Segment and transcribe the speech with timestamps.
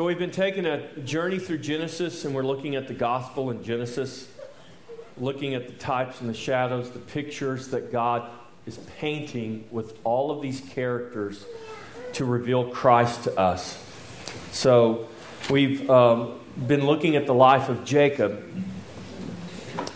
[0.00, 3.62] So, we've been taking a journey through Genesis and we're looking at the gospel in
[3.62, 4.28] Genesis,
[5.18, 8.30] looking at the types and the shadows, the pictures that God
[8.64, 11.44] is painting with all of these characters
[12.14, 13.78] to reveal Christ to us.
[14.52, 15.06] So,
[15.50, 18.42] we've um, been looking at the life of Jacob.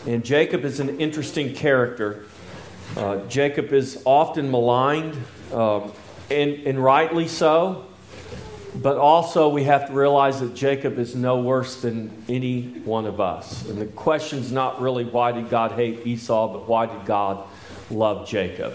[0.07, 2.27] And Jacob is an interesting character.
[2.95, 5.17] Uh, Jacob is often maligned,
[5.51, 5.93] um,
[6.31, 7.87] and, and rightly so.
[8.85, 13.19] But also, we have to realize that Jacob is no worse than any one of
[13.19, 13.67] us.
[13.67, 17.49] And the question is not really why did God hate Esau, but why did God
[17.91, 18.75] love Jacob?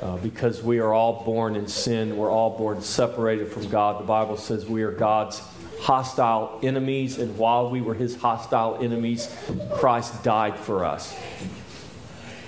[0.00, 2.16] Uh, because we are all born in sin.
[2.16, 4.00] We're all born separated from God.
[4.00, 5.42] The Bible says we are God's
[5.80, 9.28] hostile enemies, and while we were his hostile enemies,
[9.72, 11.18] Christ died for us.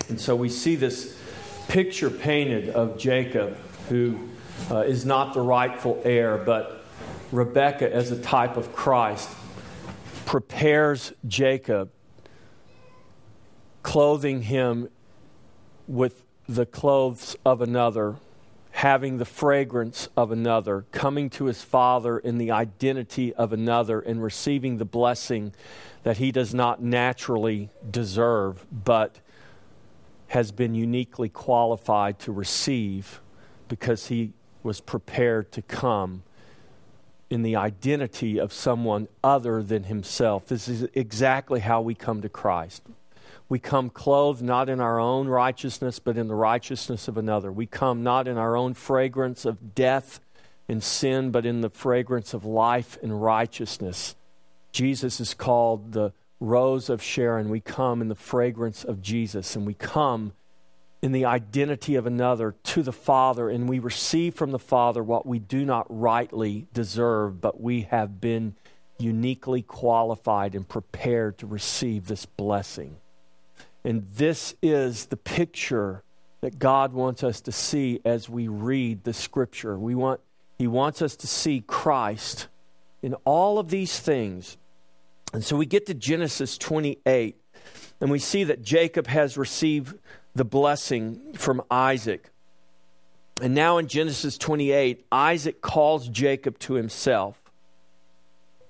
[0.07, 1.19] And so we see this
[1.67, 3.57] picture painted of Jacob,
[3.89, 4.17] who
[4.71, 6.83] uh, is not the rightful heir, but
[7.35, 9.29] Rebekah, as a type of Christ,
[10.25, 11.91] prepares Jacob,
[13.83, 14.89] clothing him
[15.87, 18.15] with the clothes of another,
[18.71, 24.23] having the fragrance of another, coming to his father in the identity of another, and
[24.23, 25.53] receiving the blessing
[26.03, 29.19] that he does not naturally deserve, but
[30.27, 33.21] has been uniquely qualified to receive
[33.67, 36.23] because he was prepared to come
[37.29, 40.47] in the identity of someone other than himself.
[40.47, 42.83] This is exactly how we come to Christ.
[43.47, 47.51] We come clothed not in our own righteousness, but in the righteousness of another.
[47.51, 50.19] We come not in our own fragrance of death
[50.67, 54.15] and sin, but in the fragrance of life and righteousness.
[54.71, 57.49] Jesus is called the rose of Sharon.
[57.49, 60.33] We come in the fragrance of Jesus, and we come
[61.01, 65.25] in the identity of another to the Father, and we receive from the Father what
[65.25, 68.55] we do not rightly deserve, but we have been
[68.97, 72.97] uniquely qualified and prepared to receive this blessing.
[73.83, 76.03] And this is the picture
[76.41, 79.77] that God wants us to see as we read the scripture.
[79.77, 80.21] We want,
[80.57, 82.47] he wants us to see Christ
[83.01, 84.57] in all of these things.
[85.33, 87.35] And so we get to Genesis 28,
[87.99, 89.97] and we see that Jacob has received
[90.35, 92.29] the blessing from Isaac.
[93.41, 97.41] And now in Genesis 28, Isaac calls Jacob to himself.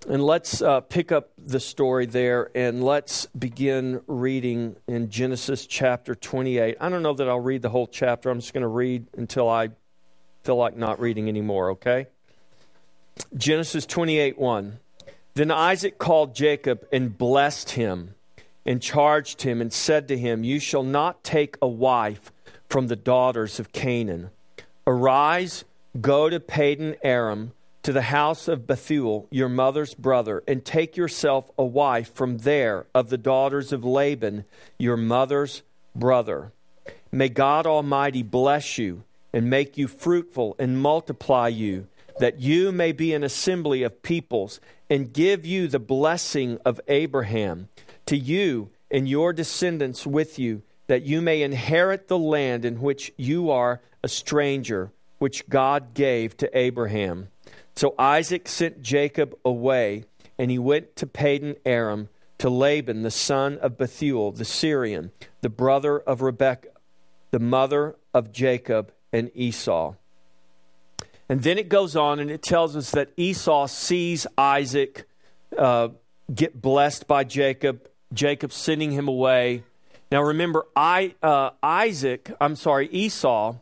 [0.07, 6.13] And let's uh, pick up the story there and let's begin reading in Genesis chapter
[6.13, 6.77] 28.
[6.79, 8.29] I don't know that I'll read the whole chapter.
[8.29, 9.69] I'm just going to read until I
[10.43, 12.05] feel like not reading anymore, okay?
[13.35, 14.79] Genesis 28 1.
[15.33, 18.13] Then Isaac called Jacob and blessed him
[18.65, 22.31] and charged him and said to him, You shall not take a wife
[22.67, 24.31] from the daughters of Canaan.
[24.87, 25.65] Arise,
[26.01, 27.51] go to Padan Aram,
[27.83, 32.87] to the house of Bethuel, your mother's brother, and take yourself a wife from there
[32.95, 34.45] of the daughters of Laban,
[34.79, 35.61] your mother's
[35.95, 36.51] brother.
[37.11, 41.87] May God Almighty bless you and make you fruitful and multiply you,
[42.19, 44.59] that you may be an assembly of peoples,
[44.89, 47.69] and give you the blessing of Abraham
[48.07, 53.11] to you and your descendants with you, that you may inherit the land in which
[53.17, 57.29] you are a stranger, which God gave to Abraham.
[57.75, 60.05] So Isaac sent Jacob away,
[60.37, 65.11] and he went to Padan Aram to Laban, the son of Bethuel, the Syrian,
[65.41, 66.69] the brother of Rebekah,
[67.31, 69.95] the mother of Jacob and Esau.
[71.27, 75.07] And then it goes on and it tells us that Esau sees Isaac
[75.57, 75.89] uh,
[76.33, 79.63] get blessed by Jacob Jacob sending him away.
[80.11, 83.55] Now remember, I, uh, Isaac, I'm sorry, Esau,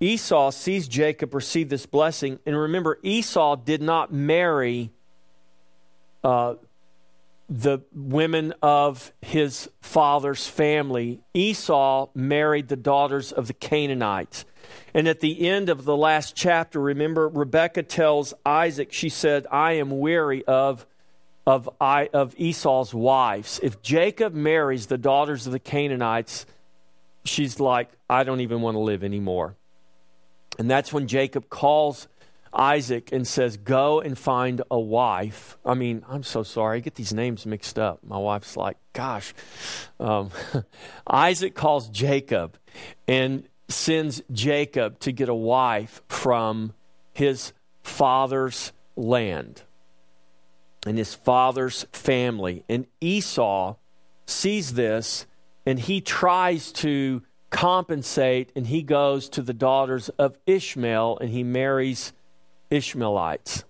[0.00, 2.38] Esau sees Jacob receive this blessing.
[2.46, 4.90] And remember, Esau did not marry
[6.24, 6.54] uh,
[7.50, 11.20] the women of his father's family.
[11.34, 14.46] Esau married the daughters of the Canaanites.
[14.94, 19.72] And at the end of the last chapter, remember, Rebekah tells Isaac, she said, I
[19.72, 20.86] am weary of
[21.46, 23.60] of, I, of Esau's wives.
[23.62, 26.46] If Jacob marries the daughters of the Canaanites,
[27.24, 29.56] she's like, I don't even want to live anymore.
[30.58, 32.08] And that's when Jacob calls
[32.52, 35.56] Isaac and says, Go and find a wife.
[35.64, 36.78] I mean, I'm so sorry.
[36.78, 38.00] I get these names mixed up.
[38.02, 39.32] My wife's like, Gosh.
[39.98, 40.30] Um,
[41.06, 42.58] Isaac calls Jacob
[43.06, 46.74] and sends Jacob to get a wife from
[47.14, 47.52] his
[47.82, 49.62] father's land
[50.86, 52.64] and his father's family.
[52.68, 53.76] And Esau
[54.26, 55.26] sees this
[55.66, 61.42] and he tries to compensate and he goes to the daughters of Ishmael and he
[61.42, 62.12] marries
[62.70, 63.64] Ishmaelites.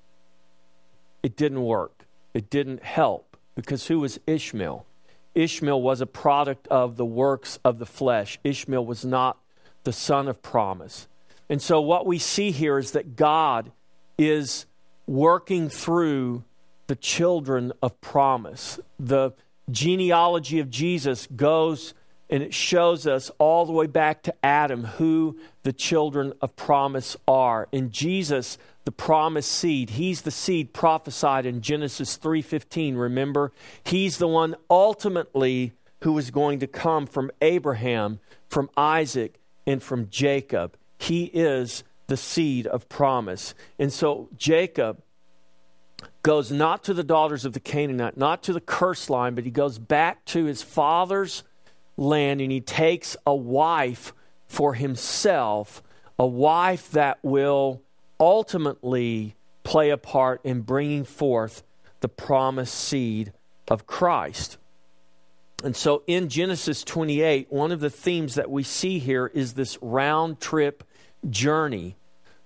[1.23, 2.07] it didn't work.
[2.33, 4.87] It didn't help because who was Ishmael?
[5.35, 8.39] Ishmael was a product of the works of the flesh.
[8.45, 9.39] Ishmael was not
[9.85, 11.09] the son of promise.
[11.49, 13.73] And so, what we see here is that God
[14.19, 14.67] is
[15.07, 16.45] working through
[16.91, 18.81] the children of promise.
[18.99, 19.31] The
[19.71, 21.95] genealogy of Jesus goes
[22.29, 27.17] and it shows us all the way back to Adam who the children of promise
[27.29, 27.69] are.
[27.71, 33.53] In Jesus, the promised seed, he's the seed prophesied in Genesis 3:15, remember?
[33.85, 35.71] He's the one ultimately
[36.03, 40.77] who is going to come from Abraham, from Isaac, and from Jacob.
[40.99, 43.55] He is the seed of promise.
[43.79, 45.05] And so Jacob
[46.23, 49.51] goes not to the daughters of the Canaanite, not to the curse line, but he
[49.51, 51.43] goes back to his father's
[51.97, 54.13] land and he takes a wife
[54.47, 55.83] for himself,
[56.19, 57.83] a wife that will
[58.19, 61.63] ultimately play a part in bringing forth
[62.01, 63.33] the promised seed
[63.69, 64.59] of Christ.
[65.63, 69.79] And so in Genesis 28, one of the themes that we see here is this
[69.83, 70.85] round trip
[71.29, 71.97] journey.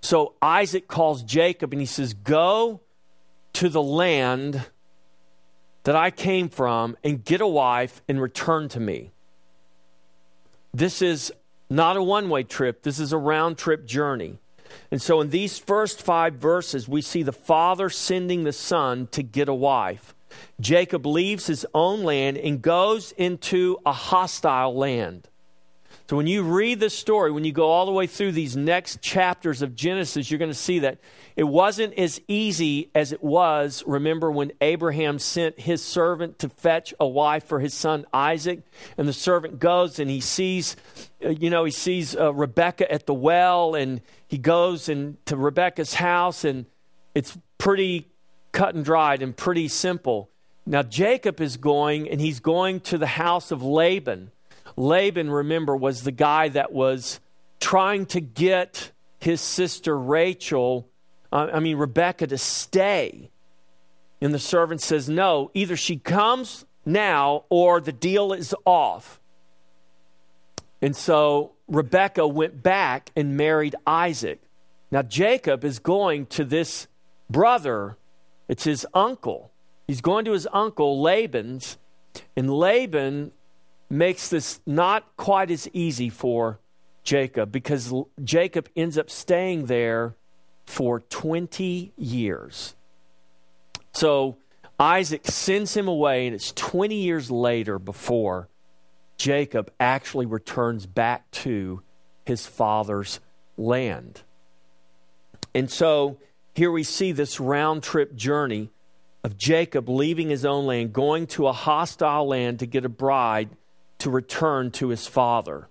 [0.00, 2.80] So Isaac calls Jacob and he says, Go
[3.54, 4.64] to the land
[5.84, 9.12] that I came from and get a wife and return to me.
[10.72, 11.32] This is
[11.70, 14.38] not a one way trip, this is a round trip journey.
[14.90, 19.22] And so, in these first five verses, we see the father sending the son to
[19.22, 20.14] get a wife.
[20.60, 25.28] Jacob leaves his own land and goes into a hostile land.
[26.06, 29.00] So, when you read this story, when you go all the way through these next
[29.00, 30.98] chapters of Genesis, you're going to see that
[31.34, 36.92] it wasn't as easy as it was, remember, when Abraham sent his servant to fetch
[37.00, 38.60] a wife for his son Isaac.
[38.98, 40.76] And the servant goes and he sees,
[41.24, 45.38] uh, you know, he sees uh, Rebecca at the well and he goes and to
[45.38, 46.66] Rebecca's house and
[47.14, 48.08] it's pretty
[48.52, 50.28] cut and dried and pretty simple.
[50.66, 54.30] Now, Jacob is going and he's going to the house of Laban.
[54.76, 57.20] Laban, remember, was the guy that was
[57.60, 60.88] trying to get his sister Rachel,
[61.32, 63.30] uh, I mean, Rebecca, to stay.
[64.20, 69.20] And the servant says, No, either she comes now or the deal is off.
[70.82, 74.40] And so Rebecca went back and married Isaac.
[74.90, 76.86] Now, Jacob is going to this
[77.30, 77.96] brother,
[78.48, 79.50] it's his uncle.
[79.86, 81.78] He's going to his uncle Laban's,
[82.36, 83.32] and Laban
[83.90, 86.58] makes this not quite as easy for
[87.02, 87.92] Jacob because
[88.22, 90.16] Jacob ends up staying there
[90.66, 92.74] for 20 years.
[93.92, 94.38] So
[94.78, 98.48] Isaac sends him away, and it's 20 years later before
[99.16, 101.82] Jacob actually returns back to
[102.24, 103.20] his father's
[103.56, 104.22] land.
[105.54, 106.18] And so
[106.54, 108.70] here we see this round trip journey
[109.22, 113.50] of Jacob leaving his own land, going to a hostile land to get a bride
[113.98, 115.68] to return to his father.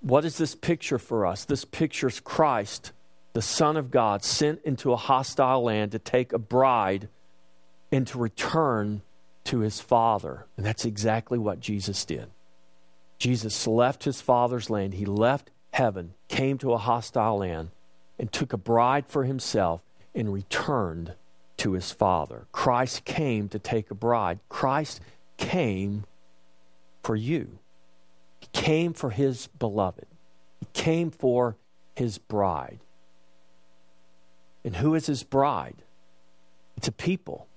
[0.00, 1.44] What is this picture for us?
[1.44, 2.92] This pictures Christ,
[3.32, 7.08] the Son of God, sent into a hostile land to take a bride
[7.90, 9.02] and to return
[9.44, 10.46] to his father.
[10.56, 12.26] And that's exactly what Jesus did.
[13.18, 17.70] Jesus left his father's land, he left heaven, came to a hostile land,
[18.18, 19.80] and took a bride for himself
[20.14, 21.14] and returned
[21.56, 22.46] to his father.
[22.52, 24.38] Christ came to take a bride.
[24.48, 25.00] Christ
[25.36, 26.04] came
[27.02, 27.58] for you.
[28.40, 30.06] He came for his beloved.
[30.60, 31.56] He came for
[31.94, 32.80] his bride.
[34.64, 35.82] And who is his bride?
[36.76, 37.48] It's a people.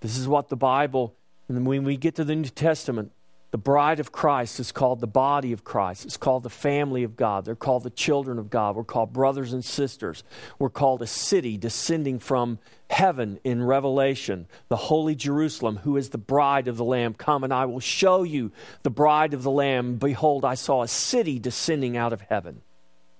[0.00, 1.14] This is what the Bible,
[1.48, 3.12] and when we get to the New Testament,
[3.54, 6.04] the bride of Christ is called the body of Christ.
[6.04, 7.44] It's called the family of God.
[7.44, 8.74] They're called the children of God.
[8.74, 10.24] We're called brothers and sisters.
[10.58, 12.58] We're called a city descending from
[12.90, 17.14] heaven in Revelation, the holy Jerusalem, who is the bride of the Lamb.
[17.14, 18.50] Come and I will show you
[18.82, 19.98] the bride of the Lamb.
[19.98, 22.60] Behold, I saw a city descending out of heaven.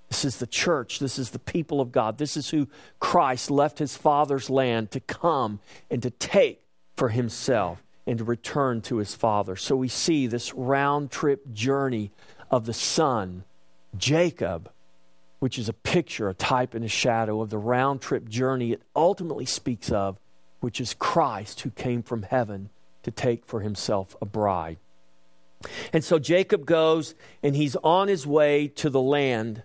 [0.08, 0.98] This is the church.
[0.98, 2.18] This is the people of God.
[2.18, 2.66] This is who
[2.98, 5.60] Christ left his Father's land to come
[5.92, 6.60] and to take
[6.96, 9.56] for himself and to return to his father.
[9.56, 12.10] So we see this round trip journey
[12.50, 13.44] of the son,
[13.96, 14.70] Jacob,
[15.38, 18.82] which is a picture, a type, and a shadow of the round trip journey it
[18.94, 20.18] ultimately speaks of,
[20.60, 22.70] which is Christ who came from heaven
[23.02, 24.78] to take for himself a bride.
[25.92, 29.62] And so Jacob goes and he's on his way to the land.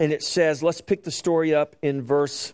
[0.00, 2.52] And it says, let's pick the story up in verse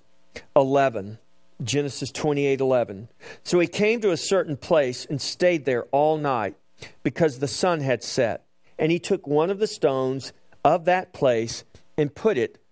[0.57, 1.19] 11.
[1.63, 3.09] Genesis 28 11.
[3.43, 6.57] So he came to a certain place and stayed there all night
[7.03, 8.45] because the sun had set.
[8.79, 10.33] And he took one of the stones
[10.65, 11.65] of that place
[11.97, 12.63] and put it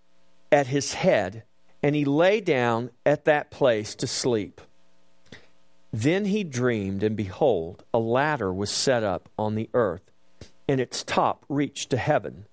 [0.53, 1.43] at his head
[1.87, 4.61] and he lay down at that place to sleep.
[5.93, 10.11] Then he dreamed, and behold, a ladder was set up on the earth,
[10.69, 12.47] and its top reached to heaven.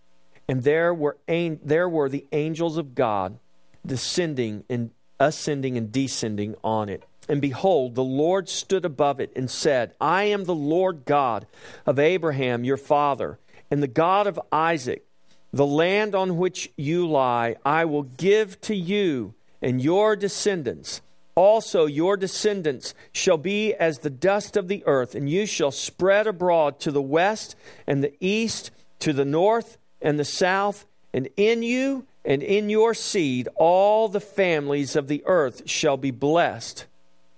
[0.47, 3.39] And there were, there were the angels of God
[3.83, 4.91] descending and
[5.23, 7.03] ascending and descending on it.
[7.29, 11.47] And behold, the Lord stood above it and said, I am the Lord God
[11.85, 13.39] of Abraham your father,
[13.71, 15.05] and the God of Isaac.
[15.51, 21.01] The land on which you lie, I will give to you and your descendants.
[21.35, 26.27] Also, your descendants shall be as the dust of the earth, and you shall spread
[26.27, 27.55] abroad to the west
[27.87, 32.93] and the east, to the north and the south, and in you and in your
[32.93, 36.85] seed all the families of the earth shall be blessed.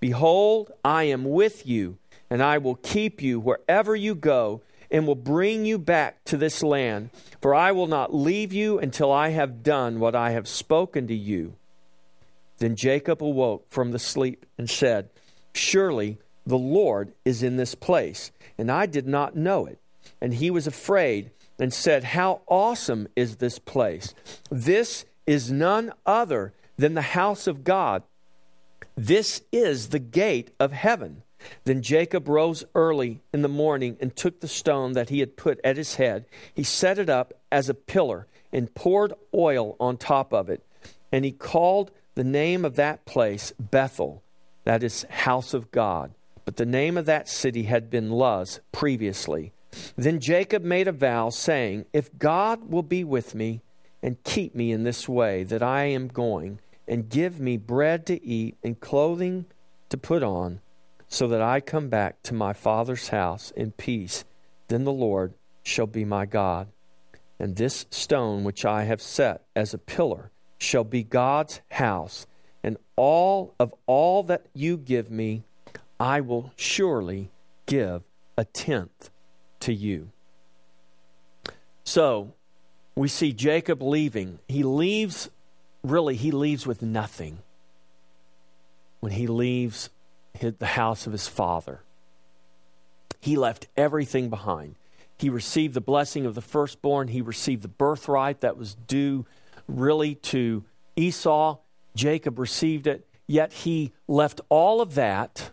[0.00, 1.98] Behold, I am with you,
[2.30, 6.62] and I will keep you wherever you go, and will bring you back to this
[6.62, 7.10] land.
[7.40, 11.14] For I will not leave you until I have done what I have spoken to
[11.14, 11.54] you.
[12.58, 15.10] Then Jacob awoke from the sleep and said,
[15.52, 19.78] Surely the Lord is in this place, and I did not know it.
[20.20, 24.14] And he was afraid and said, How awesome is this place!
[24.50, 28.02] This is none other than the house of God.
[28.96, 31.22] This is the gate of heaven.
[31.64, 35.60] Then Jacob rose early in the morning and took the stone that he had put
[35.62, 36.26] at his head.
[36.54, 40.64] He set it up as a pillar and poured oil on top of it.
[41.12, 44.22] And he called the name of that place Bethel,
[44.64, 46.12] that is, house of God.
[46.44, 49.52] But the name of that city had been Luz previously.
[49.96, 53.62] Then Jacob made a vow, saying, If God will be with me
[54.02, 58.24] and keep me in this way that I am going, and give me bread to
[58.24, 59.46] eat and clothing
[59.88, 60.60] to put on,
[61.08, 64.24] so that I come back to my father's house in peace,
[64.68, 66.68] then the Lord shall be my God.
[67.38, 72.26] And this stone which I have set as a pillar shall be God's house,
[72.62, 75.44] and all of all that you give me,
[76.00, 77.30] I will surely
[77.66, 78.02] give
[78.36, 79.10] a tenth
[79.66, 80.10] to you.
[81.82, 82.32] So
[82.94, 84.38] we see Jacob leaving.
[84.46, 85.28] He leaves,
[85.82, 87.38] really, he leaves with nothing
[89.00, 89.90] when he leaves
[90.40, 91.80] the house of his father.
[93.20, 94.76] He left everything behind.
[95.18, 99.26] He received the blessing of the firstborn, he received the birthright that was due
[99.66, 100.62] really to
[100.94, 101.58] Esau.
[101.96, 105.50] Jacob received it, yet he left all of that.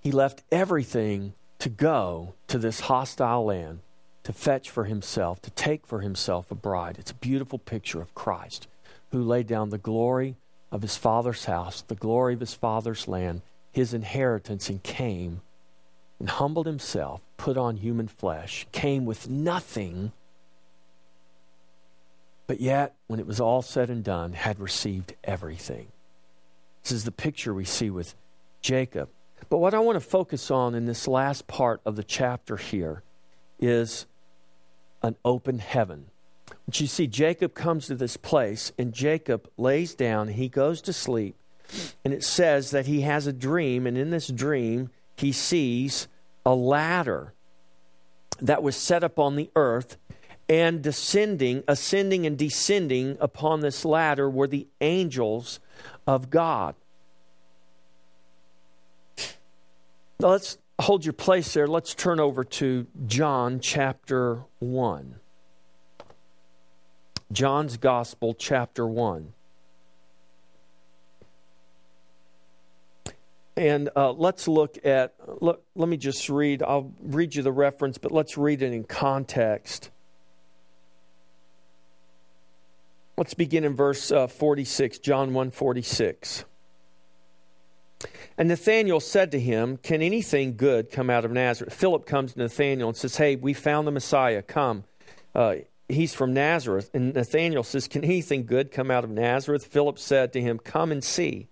[0.00, 3.80] He left everything to go to this hostile land
[4.24, 6.96] to fetch for himself, to take for himself a bride.
[6.98, 8.66] It's a beautiful picture of Christ
[9.12, 10.36] who laid down the glory
[10.72, 15.42] of his father's house, the glory of his father's land, his inheritance, and came
[16.18, 20.12] and humbled himself, put on human flesh, came with nothing
[22.46, 25.88] but yet, when it was all said and done, had received everything.
[26.82, 28.14] This is the picture we see with
[28.62, 29.08] Jacob.
[29.48, 33.02] But what I want to focus on in this last part of the chapter here
[33.60, 34.06] is
[35.02, 36.06] an open heaven.
[36.66, 40.92] But you see, Jacob comes to this place, and Jacob lays down, he goes to
[40.92, 41.36] sleep,
[42.04, 46.08] and it says that he has a dream, and in this dream, he sees
[46.44, 47.32] a ladder
[48.40, 49.96] that was set up on the earth
[50.48, 55.58] and descending, ascending and descending upon this ladder were the angels
[56.06, 56.74] of God.
[60.18, 61.66] Now let's hold your place there.
[61.66, 65.16] Let's turn over to John chapter 1.
[67.32, 69.32] John's Gospel, chapter 1.
[73.58, 77.98] And uh, let's look at, let, let me just read, I'll read you the reference,
[77.98, 79.90] but let's read it in context.
[83.16, 86.44] Let's begin in verse uh, 46, John 1 46.
[88.38, 91.72] And Nathanael said to him, Can anything good come out of Nazareth?
[91.72, 94.42] Philip comes to Nathanael and says, Hey, we found the Messiah.
[94.42, 94.84] Come.
[95.34, 95.56] Uh,
[95.88, 96.90] he's from Nazareth.
[96.92, 99.64] And Nathanael says, Can anything good come out of Nazareth?
[99.66, 101.48] Philip said to him, Come and see.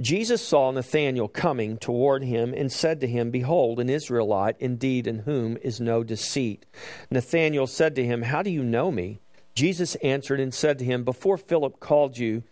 [0.00, 5.20] Jesus saw Nathanael coming toward him and said to him, Behold, an Israelite indeed in
[5.20, 6.64] whom is no deceit.
[7.10, 9.20] Nathanael said to him, How do you know me?
[9.54, 12.44] Jesus answered and said to him, Before Philip called you,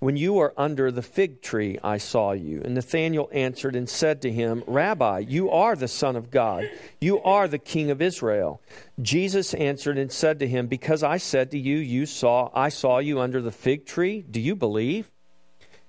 [0.00, 2.62] when you were under the fig tree, I saw you.
[2.64, 6.70] And Nathanael answered and said to him, Rabbi, you are the Son of God.
[7.02, 8.62] You are the King of Israel.
[9.00, 12.98] Jesus answered and said to him, Because I said to you, you saw, I saw
[12.98, 15.10] you under the fig tree, do you believe?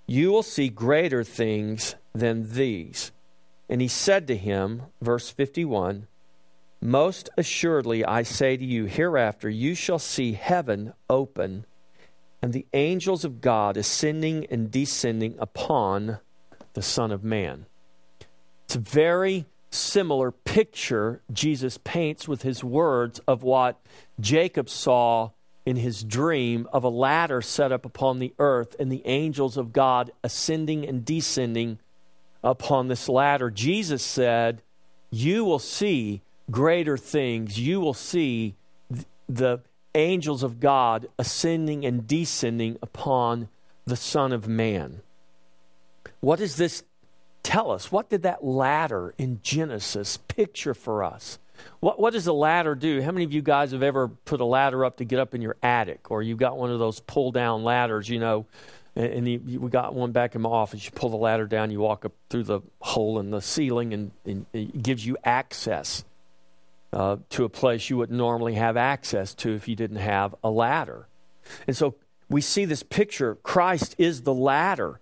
[0.06, 3.14] You will see greater things than these.
[3.70, 6.08] And he said to him, verse 51,
[6.82, 11.66] most assuredly, I say to you, hereafter you shall see heaven open
[12.42, 16.20] and the angels of God ascending and descending upon
[16.74, 17.66] the Son of Man.
[18.66, 23.80] It's a very similar picture Jesus paints with his words of what
[24.20, 25.32] Jacob saw
[25.66, 29.72] in his dream of a ladder set up upon the earth and the angels of
[29.72, 31.80] God ascending and descending
[32.44, 33.52] upon this ladder.
[33.52, 34.62] Jesus said,
[35.12, 37.60] You will see greater things.
[37.60, 38.56] You will see
[39.30, 39.62] the
[39.96, 43.50] angels of God ascending and descending upon
[43.86, 45.02] the Son of Man.
[46.20, 46.84] What does this
[47.44, 47.92] tell us?
[47.92, 51.40] What did that ladder in Genesis picture for us?
[51.80, 53.02] What, what does a ladder do?
[53.02, 55.42] How many of you guys have ever put a ladder up to get up in
[55.42, 58.46] your attic, or you've got one of those pull down ladders, you know?
[58.96, 60.84] And, and you, we got one back in my office.
[60.86, 64.12] You pull the ladder down, you walk up through the hole in the ceiling, and,
[64.26, 66.04] and it gives you access
[66.94, 70.50] uh, to a place you wouldn't normally have access to if you didn't have a
[70.50, 71.08] ladder.
[71.68, 71.96] And so
[72.30, 75.00] we see this picture Christ is the ladder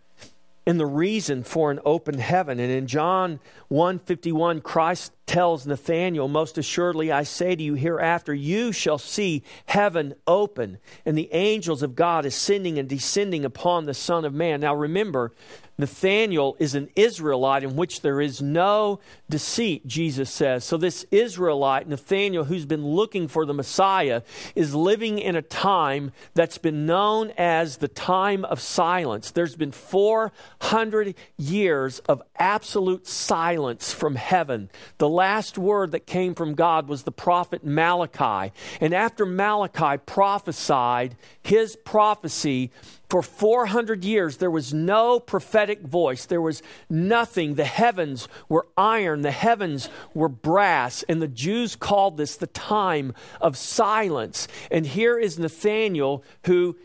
[0.69, 2.59] and the reason for an open heaven.
[2.59, 8.71] And in John 151, Christ tells Nathanael, Most assuredly I say to you, hereafter you
[8.71, 14.25] shall see heaven open and the angels of God ascending and descending upon the Son
[14.25, 14.59] of Man.
[14.59, 15.31] Now remember,
[15.79, 20.65] Nathanael is an Israelite in which there is no deceit, Jesus says.
[20.65, 24.21] So, this Israelite, Nathanael, who's been looking for the Messiah,
[24.55, 29.31] is living in a time that's been known as the time of silence.
[29.31, 34.69] There's been 400 years of absolute silence from heaven.
[34.97, 38.51] The last word that came from God was the prophet Malachi.
[38.81, 42.71] And after Malachi prophesied, his prophecy
[43.09, 46.27] for 400 years, there was no prophetic voice.
[46.27, 47.55] There was nothing.
[47.55, 53.15] The heavens were iron, the heavens were brass, and the Jews called this the time
[53.41, 54.47] of silence.
[54.69, 56.77] And here is Nathanael, who,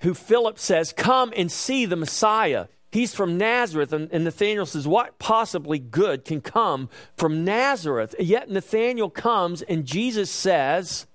[0.00, 2.68] who Philip says, Come and see the Messiah.
[2.90, 6.88] He's from Nazareth, and, and Nathanael says, What possibly good can come
[7.18, 8.14] from Nazareth?
[8.18, 11.06] Yet Nathanael comes, and Jesus says,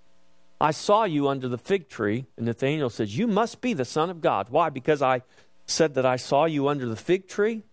[0.62, 2.26] I saw you under the fig tree.
[2.38, 4.50] And Nathanael says, You must be the Son of God.
[4.50, 4.70] Why?
[4.70, 5.24] Because I
[5.66, 7.64] said that I saw you under the fig tree?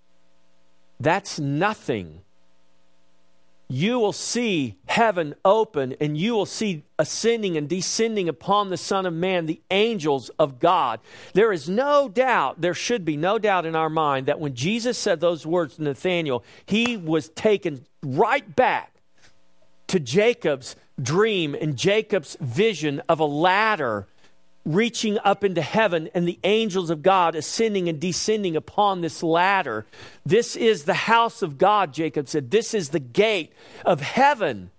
[0.99, 2.23] That's nothing.
[3.71, 9.05] You will see heaven open and you will see ascending and descending upon the Son
[9.05, 11.01] of Man, the angels of God.
[11.35, 14.97] There is no doubt, there should be no doubt in our mind that when Jesus
[14.97, 18.95] said those words to Nathanael, he was taken right back
[19.89, 24.07] to Jacob's dream and Jacob's vision of a ladder
[24.65, 29.87] reaching up into heaven and the angels of God ascending and descending upon this ladder.
[30.27, 32.51] This is the house of God, Jacob said.
[32.51, 33.53] This is the gate
[33.85, 34.71] of heaven.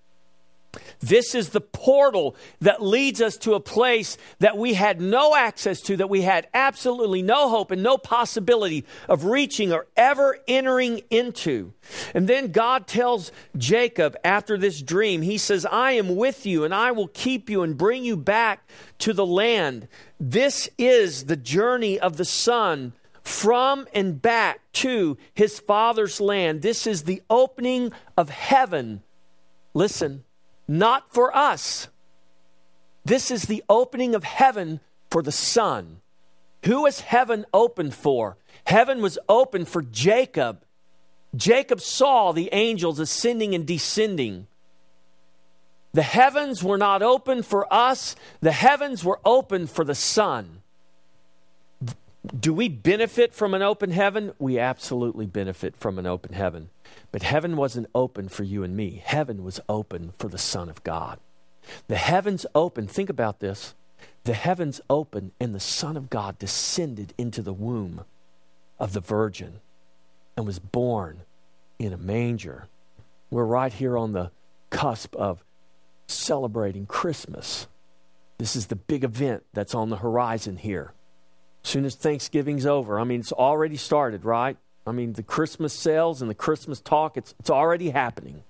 [1.00, 5.82] This is the portal that leads us to a place that we had no access
[5.82, 11.02] to, that we had absolutely no hope and no possibility of reaching or ever entering
[11.10, 11.74] into.
[12.14, 16.74] And then God tells Jacob after this dream, He says, I am with you and
[16.74, 19.88] I will keep you and bring you back to the land.
[20.20, 26.62] This is the journey of the Son from and back to his father's land.
[26.62, 29.04] This is the opening of heaven.
[29.74, 30.24] Listen
[30.70, 31.88] not for us.
[33.04, 34.80] This is the opening of heaven
[35.10, 36.00] for the Son.
[36.66, 38.38] Who is heaven open for?
[38.66, 40.64] Heaven was open for Jacob.
[41.36, 44.46] Jacob saw the angels ascending and descending.
[45.94, 50.62] The heavens were not open for us, the heavens were open for the Son.
[52.38, 54.34] Do we benefit from an open heaven?
[54.38, 56.70] We absolutely benefit from an open heaven.
[57.12, 60.84] But heaven wasn't open for you and me, heaven was open for the Son of
[60.84, 61.20] God.
[61.88, 63.76] The heavens open, think about this.
[64.24, 68.06] The heavens open, and the Son of God descended into the womb
[68.80, 69.60] of the Virgin
[70.38, 71.22] and was born
[71.80, 72.68] in a manger.
[73.30, 74.32] We're right here on the
[74.70, 75.44] cusp of
[76.08, 77.68] celebrating Christmas.
[78.38, 80.94] This is the big event that's on the horizon here.
[81.64, 84.58] As soon as Thanksgiving's over, I mean, it's already started, right?
[84.90, 88.44] I mean, the Christmas sales and the Christmas talk, it's, it's already happening.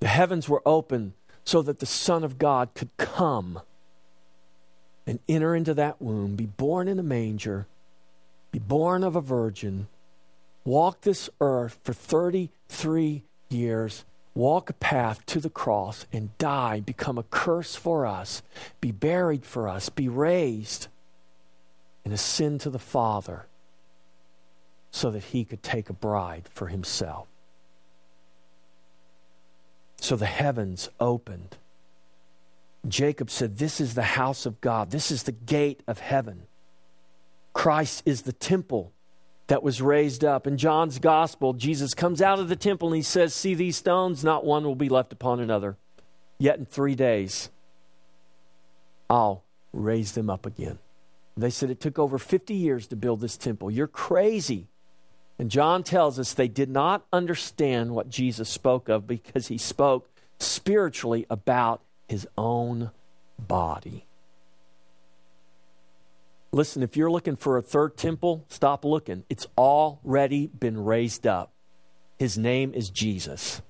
[0.00, 3.60] The heavens were open so that the Son of God could come
[5.06, 7.66] and enter into that womb, be born in a manger,
[8.50, 9.86] be born of a virgin,
[10.64, 17.18] walk this earth for 33 years, walk a path to the cross, and die, become
[17.18, 18.42] a curse for us,
[18.80, 20.88] be buried for us, be raised,
[22.04, 23.46] and ascend to the Father
[24.94, 27.26] so that he could take a bride for himself.
[29.96, 31.56] So the heavens opened.
[32.86, 36.44] Jacob said, This is the house of God, this is the gate of heaven.
[37.52, 38.92] Christ is the temple
[39.48, 40.46] that was raised up.
[40.46, 44.22] In John's gospel, Jesus comes out of the temple and he says, See these stones?
[44.22, 45.76] Not one will be left upon another.
[46.38, 47.50] Yet in three days,
[49.10, 50.78] I'll raise them up again.
[51.36, 53.72] They said it took over 50 years to build this temple.
[53.72, 54.68] You're crazy.
[55.38, 60.08] And John tells us they did not understand what Jesus spoke of because he spoke
[60.38, 62.90] spiritually about his own
[63.38, 64.06] body.
[66.52, 69.24] Listen, if you're looking for a third temple, stop looking.
[69.28, 71.52] It's already been raised up.
[72.16, 73.60] His name is Jesus.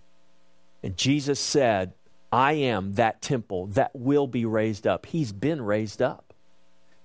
[0.82, 1.94] And Jesus said,
[2.30, 5.06] I am that temple that will be raised up.
[5.06, 6.23] He's been raised up.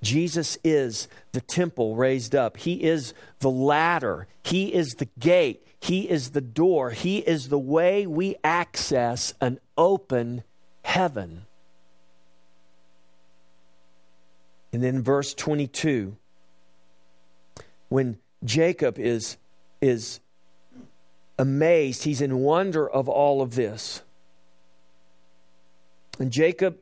[0.02, 2.58] Jesus is the temple raised up.
[2.58, 4.28] He is the ladder.
[4.44, 5.66] He is the gate.
[5.82, 6.92] He is the door.
[6.92, 10.44] He is the way we access an open
[10.84, 11.46] heaven.
[14.72, 16.16] And then verse 22,
[17.90, 19.38] when Jacob is,
[19.82, 20.20] is
[21.38, 24.04] amazed, he's in wonder of all of this.
[26.20, 26.78] And Jacob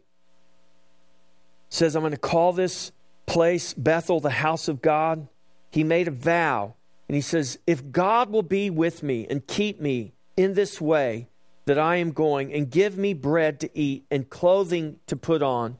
[1.70, 2.92] says, I'm going to call this
[3.28, 5.28] place Bethel, the house of God.
[5.70, 6.74] He made a vow.
[7.08, 11.28] And he says, If God will be with me and keep me in this way
[11.66, 15.78] that I am going, and give me bread to eat and clothing to put on,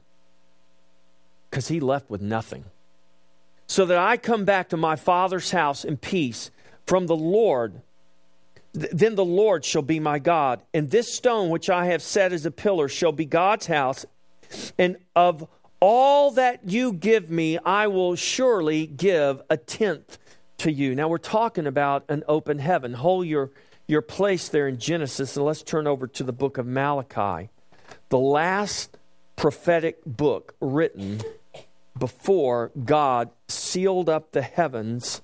[1.48, 2.66] because he left with nothing.
[3.66, 6.50] So that I come back to my father's house in peace
[6.86, 7.80] from the Lord.
[8.74, 12.44] Then the Lord shall be my God, and this stone which I have set as
[12.44, 14.04] a pillar shall be God's house.
[14.78, 15.48] And of
[15.80, 20.18] all that you give me, I will surely give a tenth
[20.58, 20.94] to you.
[20.94, 22.94] Now we're talking about an open heaven.
[22.94, 23.50] Hold your,
[23.86, 27.48] your place there in Genesis, and let's turn over to the book of Malachi,
[28.08, 28.96] the last
[29.36, 31.20] prophetic book written
[31.96, 35.22] before God sealed up the heavens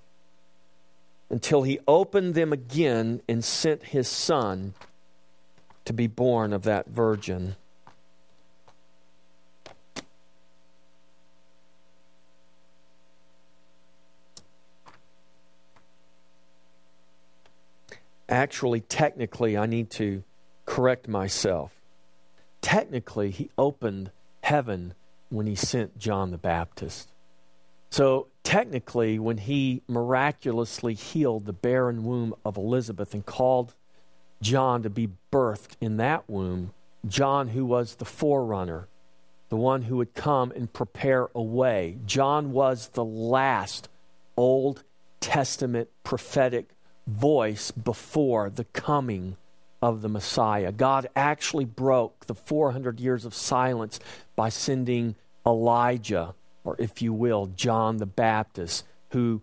[1.31, 4.75] until he opened them again and sent his son
[5.85, 7.57] to be born of that virgin.
[18.29, 20.23] Actually, technically, I need to
[20.67, 21.81] correct myself.
[22.61, 24.11] Technically, he opened
[24.43, 24.95] heaven
[25.29, 27.11] when he sent John the Baptist.
[27.91, 33.75] So, technically, when he miraculously healed the barren womb of Elizabeth and called
[34.41, 36.73] John to be birthed in that womb,
[37.07, 38.89] John, who was the forerunner,
[39.49, 43.89] the one who would come and prepare a way, John was the last
[44.37, 44.83] Old
[45.21, 46.71] Testament prophetic
[47.07, 49.37] voice before the coming
[49.83, 50.73] of the Messiah.
[50.73, 54.01] God actually broke the 400 years of silence
[54.35, 55.15] by sending
[55.47, 59.43] Elijah, or if you will, John the Baptist, who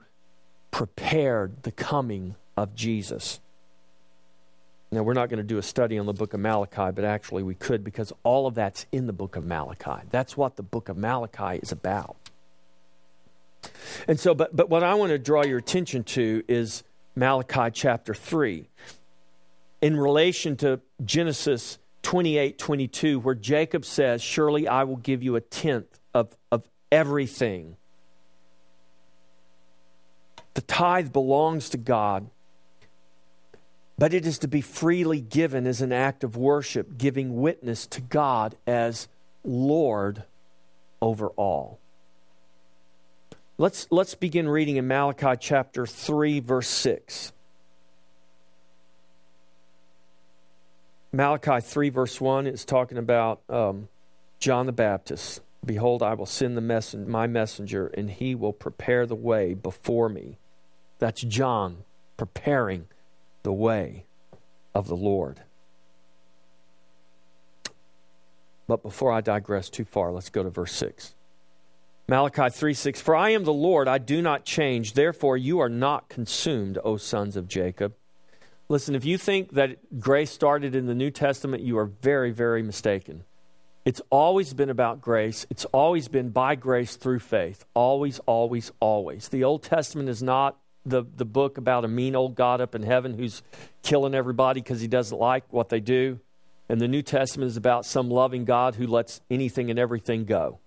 [0.71, 3.39] prepared the coming of Jesus.
[4.91, 7.43] Now, we're not going to do a study on the book of Malachi, but actually
[7.43, 10.05] we could because all of that's in the book of Malachi.
[10.09, 12.17] That's what the book of Malachi is about.
[14.07, 16.83] And so, but, but what I want to draw your attention to is
[17.21, 18.67] Malachi chapter 3
[19.79, 25.41] in relation to Genesis 28 22, where Jacob says, Surely I will give you a
[25.41, 27.77] tenth of, of everything.
[30.55, 32.27] The tithe belongs to God,
[33.99, 38.01] but it is to be freely given as an act of worship, giving witness to
[38.01, 39.07] God as
[39.43, 40.23] Lord
[41.03, 41.80] over all.
[43.57, 47.33] Let's, let's begin reading in Malachi chapter 3, verse 6.
[51.11, 53.89] Malachi 3, verse 1 is talking about um,
[54.39, 55.41] John the Baptist.
[55.63, 60.09] Behold, I will send the messen- my messenger, and he will prepare the way before
[60.09, 60.37] me.
[60.99, 61.83] That's John
[62.17, 62.87] preparing
[63.43, 64.05] the way
[64.73, 65.41] of the Lord.
[68.67, 71.13] But before I digress too far, let's go to verse 6.
[72.11, 74.95] Malachi 3 6 For I am the Lord, I do not change.
[74.95, 77.93] Therefore, you are not consumed, O sons of Jacob.
[78.67, 82.63] Listen, if you think that grace started in the New Testament, you are very, very
[82.63, 83.23] mistaken.
[83.85, 85.45] It's always been about grace.
[85.49, 87.63] It's always been by grace through faith.
[87.73, 89.29] Always, always, always.
[89.29, 92.83] The Old Testament is not the, the book about a mean old God up in
[92.83, 93.41] heaven who's
[93.83, 96.19] killing everybody because he doesn't like what they do.
[96.67, 100.59] And the New Testament is about some loving God who lets anything and everything go.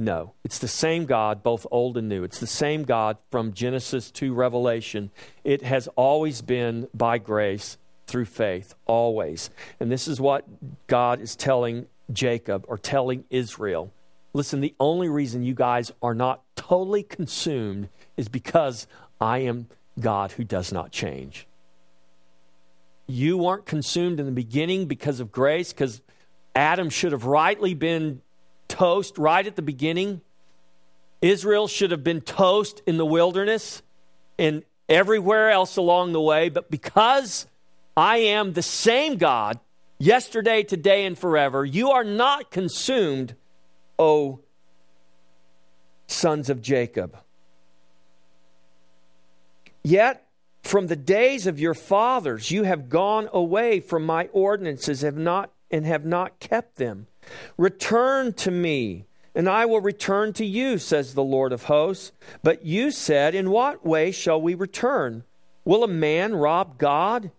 [0.00, 2.24] No, it's the same God, both old and new.
[2.24, 5.10] It's the same God from Genesis to Revelation.
[5.44, 9.50] It has always been by grace through faith, always.
[9.78, 10.46] And this is what
[10.86, 13.92] God is telling Jacob or telling Israel,
[14.32, 18.86] listen, the only reason you guys are not totally consumed is because
[19.20, 19.68] I am
[20.00, 21.46] God who does not change.
[23.06, 26.00] You weren't consumed in the beginning because of grace, because
[26.54, 28.22] Adam should have rightly been
[28.70, 30.22] toast right at the beginning.
[31.20, 33.82] Israel should have been toast in the wilderness
[34.38, 36.48] and everywhere else along the way.
[36.48, 37.46] But because
[37.96, 39.60] I am the same God
[39.98, 43.34] yesterday, today, and forever, you are not consumed,
[43.98, 44.40] O
[46.06, 47.16] sons of Jacob.
[49.82, 50.26] Yet,
[50.62, 55.52] from the days of your fathers, you have gone away from my ordinances have not,
[55.70, 57.06] and have not kept them.
[57.56, 62.12] Return to me, and I will return to you, says the Lord of hosts.
[62.42, 65.24] But you said, In what way shall we return?
[65.64, 67.30] Will a man rob God?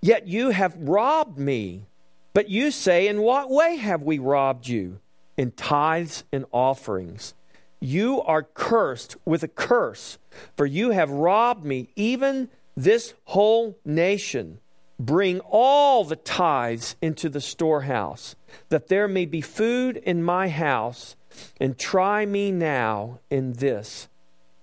[0.00, 1.86] Yet you have robbed me.
[2.34, 5.00] But you say, In what way have we robbed you?
[5.36, 7.34] In tithes and offerings.
[7.80, 10.18] You are cursed with a curse,
[10.56, 14.58] for you have robbed me, even this whole nation.
[14.98, 18.36] Bring all the tithes into the storehouse,
[18.68, 21.16] that there may be food in my house,
[21.60, 24.08] and try me now in this,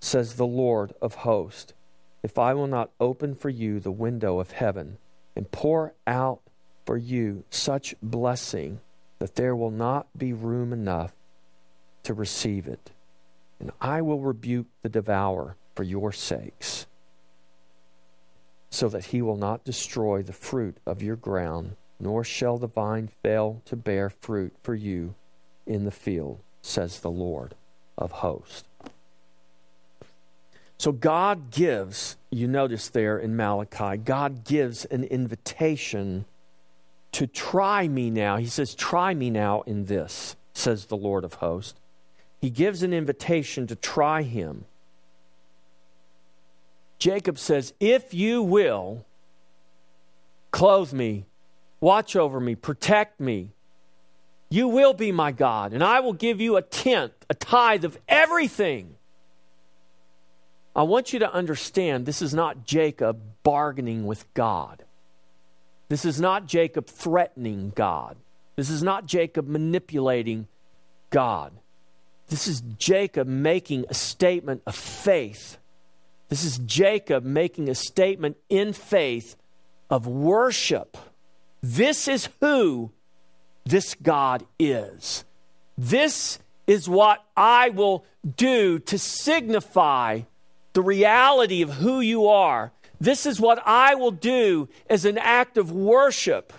[0.00, 1.74] says the Lord of hosts,
[2.22, 4.98] if I will not open for you the window of heaven
[5.36, 6.40] and pour out
[6.84, 8.80] for you such blessing
[9.18, 11.12] that there will not be room enough
[12.02, 12.90] to receive it.
[13.60, 16.86] And I will rebuke the devourer for your sakes,
[18.70, 23.08] so that he will not destroy the fruit of your ground, nor shall the vine
[23.08, 25.14] fail to bear fruit for you
[25.66, 27.54] in the field, says the Lord
[27.96, 28.64] of hosts.
[30.76, 36.24] So God gives, you notice there in Malachi, God gives an invitation
[37.12, 38.36] to try me now.
[38.36, 41.78] He says, Try me now in this, says the Lord of hosts
[42.42, 44.64] he gives an invitation to try him.
[46.98, 49.04] Jacob says, If you will,
[50.50, 51.24] clothe me,
[51.82, 53.50] watch over me, protect me,
[54.48, 57.98] you will be my God, and I will give you a tenth, a tithe of
[58.08, 58.94] everything.
[60.74, 64.84] I want you to understand this is not Jacob bargaining with God.
[65.88, 68.16] This is not Jacob threatening God.
[68.56, 70.46] This is not Jacob manipulating
[71.10, 71.52] God.
[72.28, 75.58] This is Jacob making a statement of faith.
[76.28, 79.36] This is Jacob making a statement in faith
[79.90, 80.96] of worship.
[81.62, 82.90] This is who
[83.64, 85.24] this God is.
[85.78, 88.04] This is what I will
[88.36, 90.22] do to signify
[90.72, 92.72] the reality of who you are.
[93.00, 96.52] This is what I will do as an act of worship.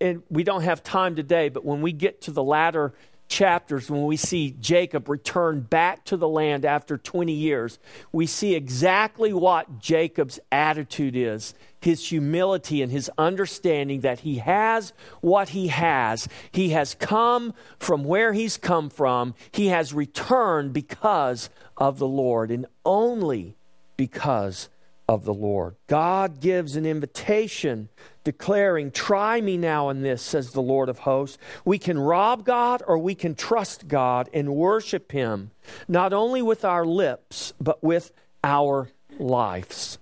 [0.00, 2.94] And we don't have time today, but when we get to the latter
[3.28, 7.78] chapters, when we see Jacob return back to the land after 20 years,
[8.12, 11.54] we see exactly what Jacob's attitude is
[11.86, 16.28] his humility and his understanding that he has what he has.
[16.50, 22.50] He has come from where he's come from, he has returned because of the Lord,
[22.50, 23.56] and only
[23.96, 24.68] because
[25.08, 25.76] of the Lord.
[25.86, 27.88] God gives an invitation
[28.24, 31.38] declaring, Try me now in this, says the Lord of hosts.
[31.64, 35.52] We can rob God or we can trust God and worship Him,
[35.86, 38.10] not only with our lips, but with
[38.42, 38.88] our
[39.20, 39.98] lives.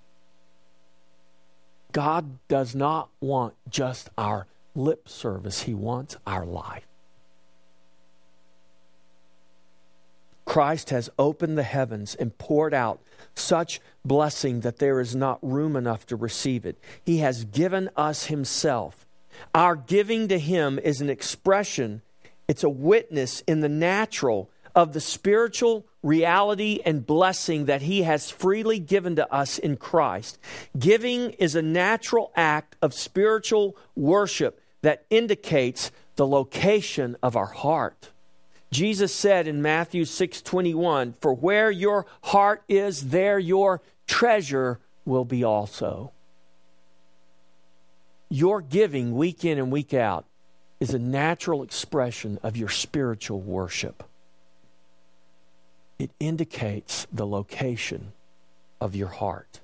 [1.95, 6.87] God does not want just our lip service, He wants our life.
[10.45, 13.01] Christ has opened the heavens and poured out
[13.35, 16.77] such blessing that there is not room enough to receive it.
[17.03, 19.07] He has given us Himself.
[19.55, 22.03] Our giving to Him is an expression,
[22.49, 28.31] it's a witness in the natural of the spiritual reality and blessing that He has
[28.31, 30.39] freely given to us in Christ.
[30.79, 38.11] Giving is a natural act of spiritual worship that indicates the location of our heart.
[38.71, 45.45] Jesus said in Matthew 6:21, "For where your heart is, there your treasure will be
[45.45, 46.11] also."
[48.29, 50.25] Your giving week in and week out
[50.81, 54.03] is a natural expression of your spiritual worship.
[56.05, 58.13] It indicates the location
[58.79, 59.61] of your heart.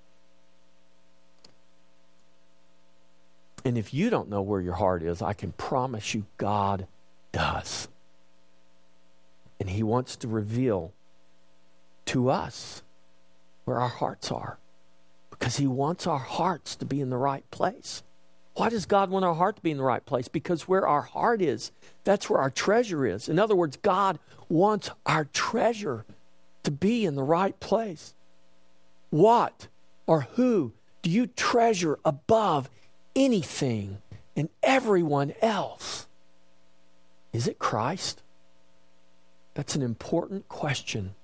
[3.62, 6.86] And if you don't know where your heart is, I can promise you God
[7.30, 7.88] does.
[9.60, 10.94] And He wants to reveal
[12.06, 12.82] to us
[13.66, 14.56] where our hearts are
[15.28, 18.02] because He wants our hearts to be in the right place.
[18.54, 20.28] Why does God want our heart to be in the right place?
[20.28, 21.70] Because where our heart is,
[22.04, 23.28] that's where our treasure is.
[23.28, 26.06] In other words, God wants our treasure
[26.62, 28.14] to be in the right place.
[29.10, 29.68] What
[30.06, 32.70] or who do you treasure above
[33.16, 33.98] anything
[34.36, 36.06] and everyone else?
[37.32, 38.22] Is it Christ?
[39.54, 41.14] That's an important question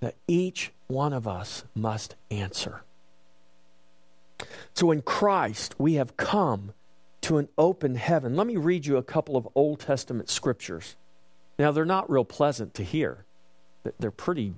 [0.00, 2.82] that each one of us must answer.
[4.74, 6.72] So in Christ, we have come
[7.22, 8.36] to an open heaven.
[8.36, 10.96] Let me read you a couple of Old Testament scriptures.
[11.58, 13.24] Now, they're not real pleasant to hear.
[13.98, 14.54] They're pretty,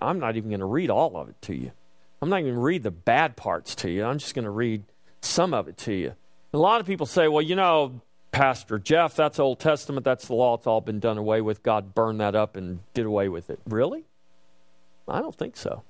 [0.00, 1.72] I'm not even going to read all of it to you.
[2.20, 4.04] I'm not even going to read the bad parts to you.
[4.04, 4.84] I'm just going to read
[5.20, 6.14] some of it to you.
[6.52, 8.00] A lot of people say, well, you know,
[8.32, 11.62] Pastor Jeff, that's Old Testament, that's the law, it's all been done away with.
[11.62, 13.60] God burned that up and did away with it.
[13.66, 14.04] Really?
[15.06, 15.82] I don't think so.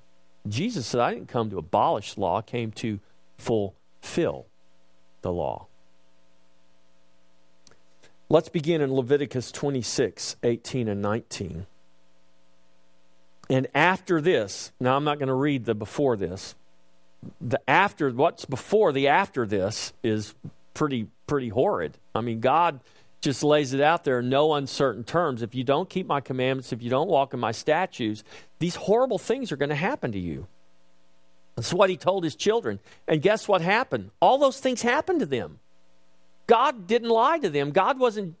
[0.47, 2.99] Jesus said, I didn't come to abolish law, I came to
[3.37, 4.45] fulfill
[5.21, 5.67] the law.
[8.29, 11.65] Let's begin in Leviticus 26, 18 and 19.
[13.49, 16.55] And after this, now I'm not going to read the before this.
[17.41, 20.35] The after what's before the after this is
[20.73, 21.97] pretty pretty horrid.
[22.13, 22.79] I mean, God
[23.21, 25.41] just lays it out there in no uncertain terms.
[25.41, 28.23] If you don't keep my commandments, if you don't walk in my statutes,
[28.59, 30.45] these horrible things are going to happen to you.
[31.55, 32.79] That's what he told his children.
[33.07, 34.11] And guess what happened?
[34.19, 35.59] All those things happened to them.
[36.47, 37.71] God didn't lie to them.
[37.71, 38.35] God wasn't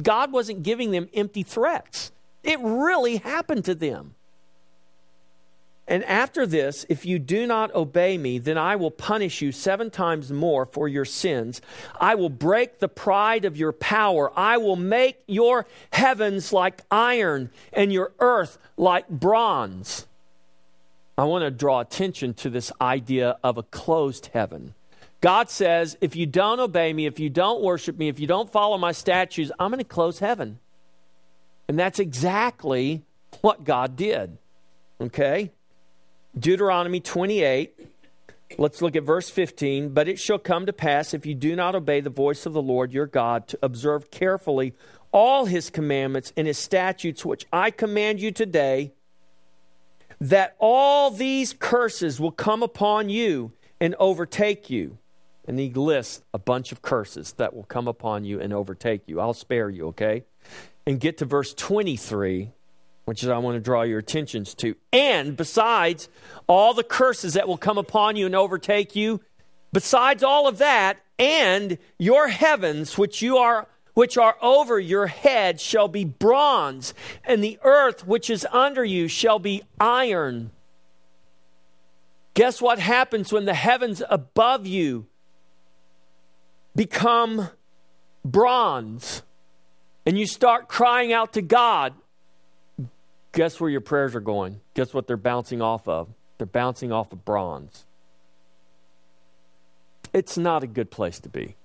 [0.00, 2.10] God wasn't giving them empty threats.
[2.42, 4.14] It really happened to them.
[5.86, 9.90] And after this, if you do not obey me, then I will punish you seven
[9.90, 11.60] times more for your sins.
[12.00, 14.32] I will break the pride of your power.
[14.34, 20.06] I will make your heavens like iron and your earth like bronze.
[21.18, 24.74] I want to draw attention to this idea of a closed heaven.
[25.20, 28.50] God says, if you don't obey me, if you don't worship me, if you don't
[28.50, 30.58] follow my statutes, I'm going to close heaven.
[31.68, 33.02] And that's exactly
[33.42, 34.38] what God did.
[35.00, 35.52] Okay?
[36.38, 37.78] Deuteronomy 28.
[38.58, 39.90] Let's look at verse 15.
[39.90, 42.62] But it shall come to pass, if you do not obey the voice of the
[42.62, 44.74] Lord your God, to observe carefully
[45.12, 48.92] all his commandments and his statutes, which I command you today,
[50.20, 54.98] that all these curses will come upon you and overtake you.
[55.46, 59.20] And he lists a bunch of curses that will come upon you and overtake you.
[59.20, 60.24] I'll spare you, okay?
[60.86, 62.50] And get to verse 23
[63.04, 64.76] which is I want to draw your attentions to.
[64.92, 66.08] And besides
[66.46, 69.20] all the curses that will come upon you and overtake you,
[69.72, 75.60] besides all of that, and your heavens which you are which are over your head
[75.60, 76.92] shall be bronze,
[77.24, 80.50] and the earth which is under you shall be iron.
[82.34, 85.06] Guess what happens when the heavens above you
[86.74, 87.48] become
[88.24, 89.22] bronze
[90.04, 91.94] and you start crying out to God?
[93.34, 94.60] Guess where your prayers are going?
[94.72, 96.08] Guess what they're bouncing off of?
[96.38, 97.84] They're bouncing off of bronze.
[100.12, 101.56] It's not a good place to be.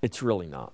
[0.00, 0.72] It's really not.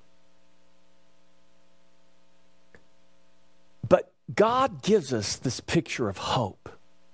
[3.88, 6.68] But God gives us this picture of hope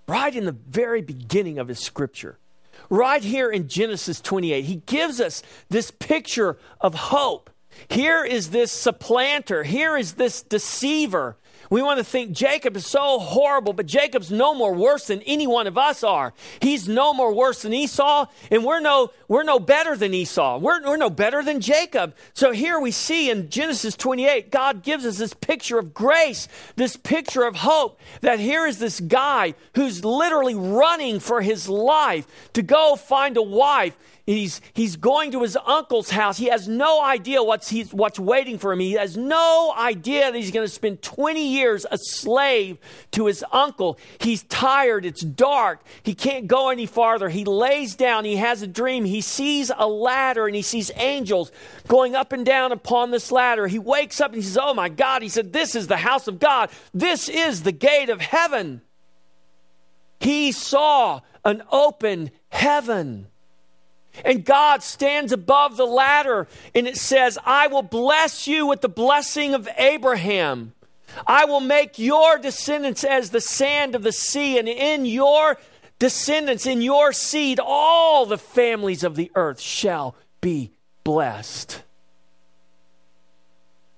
[0.09, 2.38] right in the very beginning of His scripture.
[2.90, 7.48] Right here in Genesis 28, He gives us this picture of hope.
[7.88, 9.62] Here is this supplanter.
[9.62, 11.37] Here is this deceiver
[11.72, 15.46] we want to think Jacob is so horrible, but Jacob's no more worse than any
[15.46, 16.35] one of us are.
[16.61, 20.58] He's no more worse than Esau, and we're no, we're no better than Esau.
[20.58, 22.14] We're, we're no better than Jacob.
[22.35, 26.98] So here we see in Genesis 28, God gives us this picture of grace, this
[26.98, 32.61] picture of hope, that here is this guy who's literally running for his life to
[32.61, 36.38] go find a wife He's, he's going to his uncle's house.
[36.38, 38.78] He has no idea what's, he's, what's waiting for him.
[38.78, 42.78] He has no idea that he's going to spend 20 years a slave
[43.12, 43.98] to his uncle.
[44.20, 45.04] He's tired.
[45.04, 45.82] It's dark.
[46.04, 47.28] He can't go any farther.
[47.28, 48.24] He lays down.
[48.24, 49.04] He has a dream.
[49.04, 51.50] He sees a ladder and he sees angels
[51.88, 53.66] going up and down upon this ladder.
[53.66, 55.22] He wakes up and he says, Oh my God.
[55.22, 56.70] He said, This is the house of God.
[56.94, 58.82] This is the gate of heaven.
[60.20, 63.26] He saw an open heaven.
[64.24, 68.88] And God stands above the ladder and it says, I will bless you with the
[68.88, 70.74] blessing of Abraham.
[71.26, 75.58] I will make your descendants as the sand of the sea, and in your
[75.98, 80.72] descendants, in your seed, all the families of the earth shall be
[81.04, 81.82] blessed.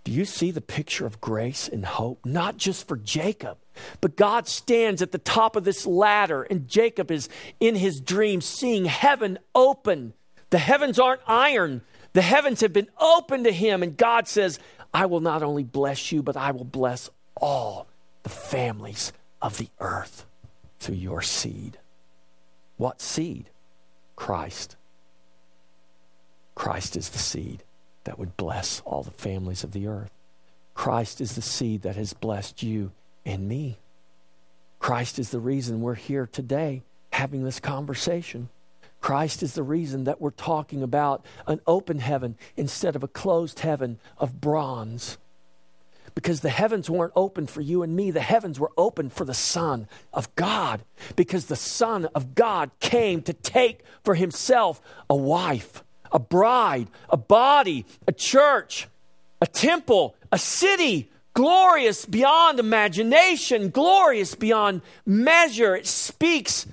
[0.02, 2.26] Do you see the picture of grace and hope?
[2.26, 3.58] Not just for Jacob,
[4.00, 7.28] but God stands at the top of this ladder, and Jacob is
[7.60, 10.14] in his dream seeing heaven open,
[10.50, 13.82] The heavens aren't iron, the heavens have been opened to him.
[13.82, 14.58] And God says,
[14.92, 17.86] I will not only bless you, but I will bless all
[18.22, 19.12] the families
[19.42, 20.24] of the earth
[20.78, 21.78] through your seed.
[22.76, 23.50] What seed?
[24.16, 24.76] Christ.
[26.54, 27.64] Christ is the seed
[28.04, 30.10] that would bless all the families of the earth.
[30.74, 32.92] Christ is the seed that has blessed you
[33.24, 33.78] and me.
[34.78, 38.48] Christ is the reason we're here today having this conversation.
[39.00, 43.60] Christ is the reason that we're talking about an open heaven instead of a closed
[43.60, 45.18] heaven of bronze.
[46.14, 49.34] Because the heavens weren't open for you and me, the heavens were open for the
[49.34, 50.82] Son of God.
[51.16, 55.82] Because the Son of God came to take for himself a wife
[56.14, 58.88] a bride, a body, a church,
[59.42, 65.76] a temple, a city, glorious beyond imagination, glorious beyond measure.
[65.76, 66.66] It speaks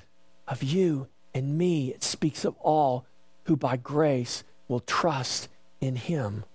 [0.48, 3.06] of you and me, it speaks of all
[3.46, 5.50] who by grace will trust
[5.80, 6.46] in Him.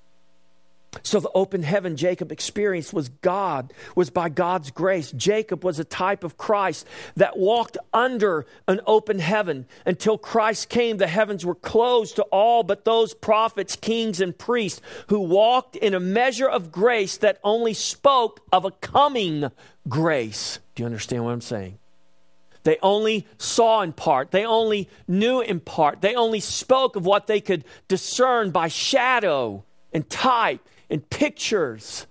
[1.02, 5.12] So the open heaven Jacob experienced was God, was by God's grace.
[5.12, 6.86] Jacob was a type of Christ
[7.16, 9.66] that walked under an open heaven.
[9.84, 14.80] Until Christ came, the heavens were closed to all but those prophets, kings, and priests
[15.08, 19.50] who walked in a measure of grace that only spoke of a coming
[19.88, 20.58] grace.
[20.74, 21.78] Do you understand what I'm saying?
[22.66, 24.32] They only saw in part.
[24.32, 26.00] They only knew in part.
[26.00, 32.06] They only spoke of what they could discern by shadow and type and pictures.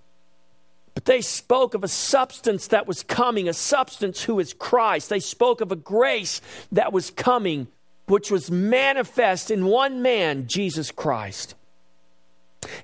[0.94, 5.10] But they spoke of a substance that was coming, a substance who is Christ.
[5.10, 6.40] They spoke of a grace
[6.72, 7.68] that was coming,
[8.06, 11.54] which was manifest in one man, Jesus Christ.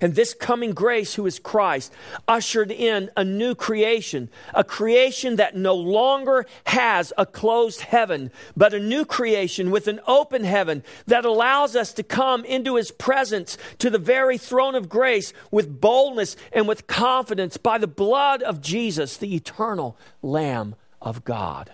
[0.01, 1.93] And this coming grace, who is Christ,
[2.28, 8.74] ushered in a new creation, a creation that no longer has a closed heaven, but
[8.74, 13.59] a new creation with an open heaven that allows us to come into his presence
[13.78, 18.61] to the very throne of grace with boldness and with confidence by the blood of
[18.61, 21.72] Jesus, the eternal Lamb of God.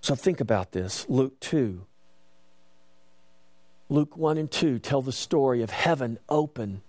[0.00, 1.85] So think about this Luke 2
[3.88, 6.82] Luke 1 and 2 tell the story of heaven open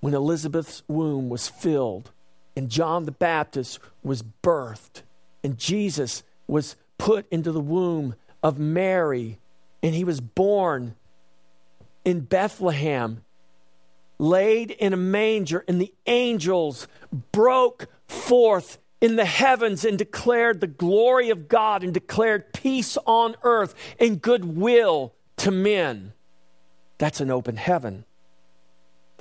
[0.00, 2.10] when Elizabeth's womb was filled
[2.54, 5.02] and John the Baptist was birthed
[5.42, 9.38] and Jesus was put into the womb of Mary
[9.82, 10.94] and he was born
[12.04, 13.24] in Bethlehem,
[14.18, 16.86] laid in a manger, and the angels
[17.32, 23.34] broke forth in the heavens and declared the glory of God and declared peace on
[23.42, 25.12] earth and goodwill
[25.46, 26.12] to men.
[26.98, 28.04] That's an open heaven.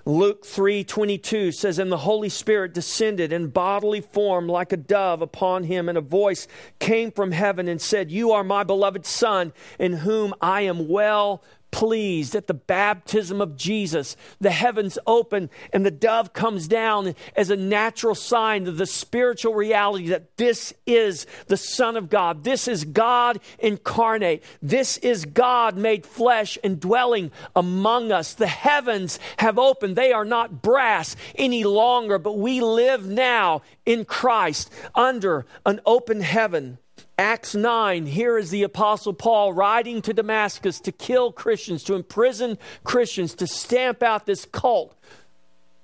[0.06, 5.66] Luke 3:22 says and the Holy Spirit descended in bodily form like a dove upon
[5.66, 6.48] him and a voice
[6.80, 11.44] came from heaven and said you are my beloved son in whom I am well
[11.72, 14.16] pleased at the baptism of Jesus.
[14.40, 19.54] The heavens open and the dove comes down as a natural sign of the spiritual
[19.54, 22.44] reality that this is the Son of God.
[22.44, 24.44] This is God incarnate.
[24.62, 28.34] This is God made flesh and dwelling among us.
[28.34, 29.96] The heavens have opened.
[29.96, 36.22] They are not brass any longer, but we live now in Christ under an open
[36.22, 36.78] heaven.
[37.18, 42.58] Acts 9, here is the Apostle Paul riding to Damascus to kill Christians, to imprison
[42.84, 44.94] Christians, to stamp out this cult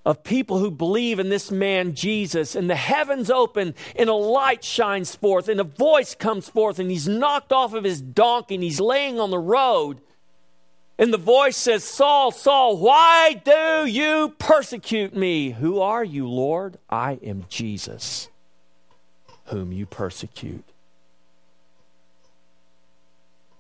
[0.06, 2.54] of people who believe in this man Jesus.
[2.54, 6.92] And the heavens open, and a light shines forth, and a voice comes forth, and
[6.92, 10.02] he's knocked off of his donkey, and he's laying on the road.
[10.98, 15.52] And the voice says, Saul, Saul, why do you persecute me?
[15.52, 16.78] Who are you, Lord?
[16.90, 18.28] I am Jesus,
[19.46, 20.66] whom you persecute.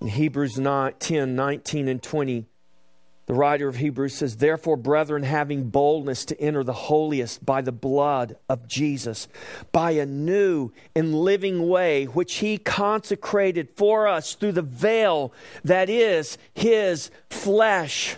[0.01, 2.47] In Hebrews 9, 10, 19, and 20,
[3.27, 7.71] the writer of Hebrews says, Therefore, brethren, having boldness to enter the holiest by the
[7.71, 9.27] blood of Jesus,
[9.71, 15.31] by a new and living way, which he consecrated for us through the veil
[15.63, 18.17] that is his flesh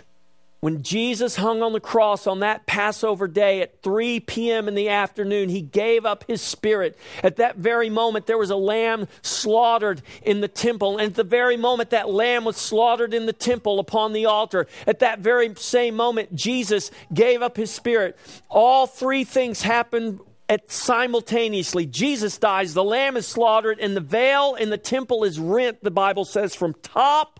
[0.64, 4.66] when Jesus hung on the cross on that Passover day at 3 p.m.
[4.66, 6.98] in the afternoon, he gave up his spirit.
[7.22, 10.96] At that very moment, there was a lamb slaughtered in the temple.
[10.96, 14.66] And at the very moment that lamb was slaughtered in the temple upon the altar,
[14.86, 18.16] at that very same moment, Jesus gave up his spirit.
[18.48, 21.84] All three things happened at simultaneously.
[21.84, 25.90] Jesus dies, the lamb is slaughtered, and the veil in the temple is rent, the
[25.90, 27.38] Bible says, from top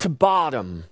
[0.00, 0.84] to bottom.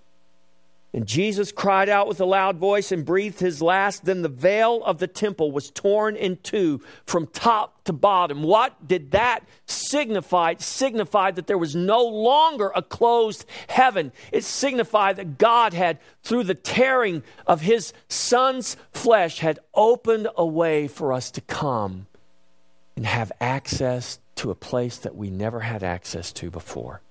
[0.97, 4.07] And Jesus cried out with a loud voice and breathed his last.
[4.07, 8.43] Then the veil of the temple was torn in two from top to bottom.
[8.43, 10.53] What did that signify?
[10.53, 14.11] It signified that there was no longer a closed heaven.
[14.33, 20.47] It signified that God had, through the tearing of his son's flesh, had opened a
[20.47, 22.07] way for us to come
[22.97, 27.03] and have access to a place that we never had access to before.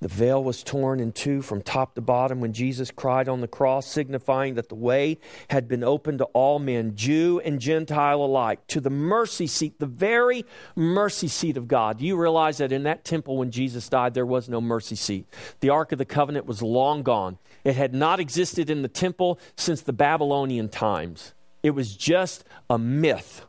[0.00, 3.48] The veil was torn in two from top to bottom when Jesus cried on the
[3.48, 5.18] cross, signifying that the way
[5.50, 9.84] had been opened to all men, Jew and Gentile alike, to the mercy seat, the
[9.84, 12.00] very mercy seat of God.
[12.00, 15.26] You realize that in that temple when Jesus died, there was no mercy seat?
[15.60, 17.36] The Ark of the Covenant was long gone.
[17.62, 22.78] It had not existed in the temple since the Babylonian times, it was just a
[22.78, 23.44] myth.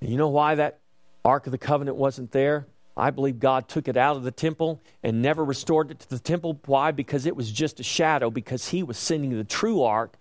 [0.00, 0.78] You know why that
[1.22, 2.66] Ark of the Covenant wasn't there?
[2.98, 6.18] I believe God took it out of the temple and never restored it to the
[6.18, 6.60] temple.
[6.66, 6.90] Why?
[6.90, 10.14] Because it was just a shadow, because He was sending the true ark,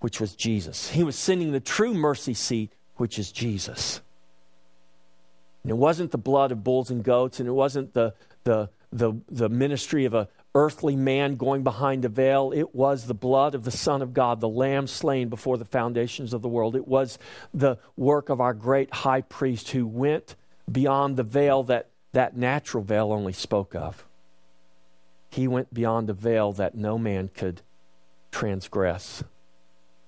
[0.00, 0.90] which was Jesus.
[0.90, 4.00] He was sending the true mercy seat, which is Jesus.
[5.64, 9.14] And it wasn't the blood of bulls and goats, and it wasn't the, the, the,
[9.28, 12.52] the ministry of a earthly man going behind a veil.
[12.54, 16.32] It was the blood of the Son of God, the Lamb slain before the foundations
[16.32, 16.74] of the world.
[16.74, 17.18] It was
[17.52, 20.36] the work of our great high priest who went
[20.70, 24.06] beyond the veil that that natural veil only spoke of.
[25.30, 27.62] He went beyond the veil that no man could
[28.30, 29.22] transgress.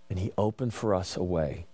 [0.08, 1.66] And he opened for us a way.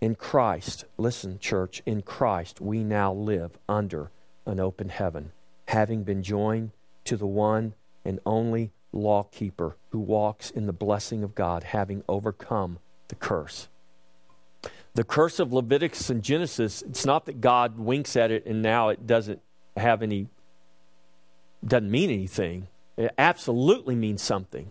[0.00, 4.10] In Christ, listen, church, in Christ we now live under
[4.46, 5.32] an open heaven,
[5.68, 6.72] having been joined
[7.04, 7.74] to the one
[8.04, 12.78] and only lawkeeper who walks in the blessing of God, having overcome
[13.08, 13.68] the curse.
[14.94, 18.90] The curse of Leviticus and Genesis, it's not that God winks at it and now
[18.90, 19.40] it doesn't
[19.76, 20.28] have any,
[21.66, 22.68] doesn't mean anything.
[22.96, 24.70] It absolutely means something.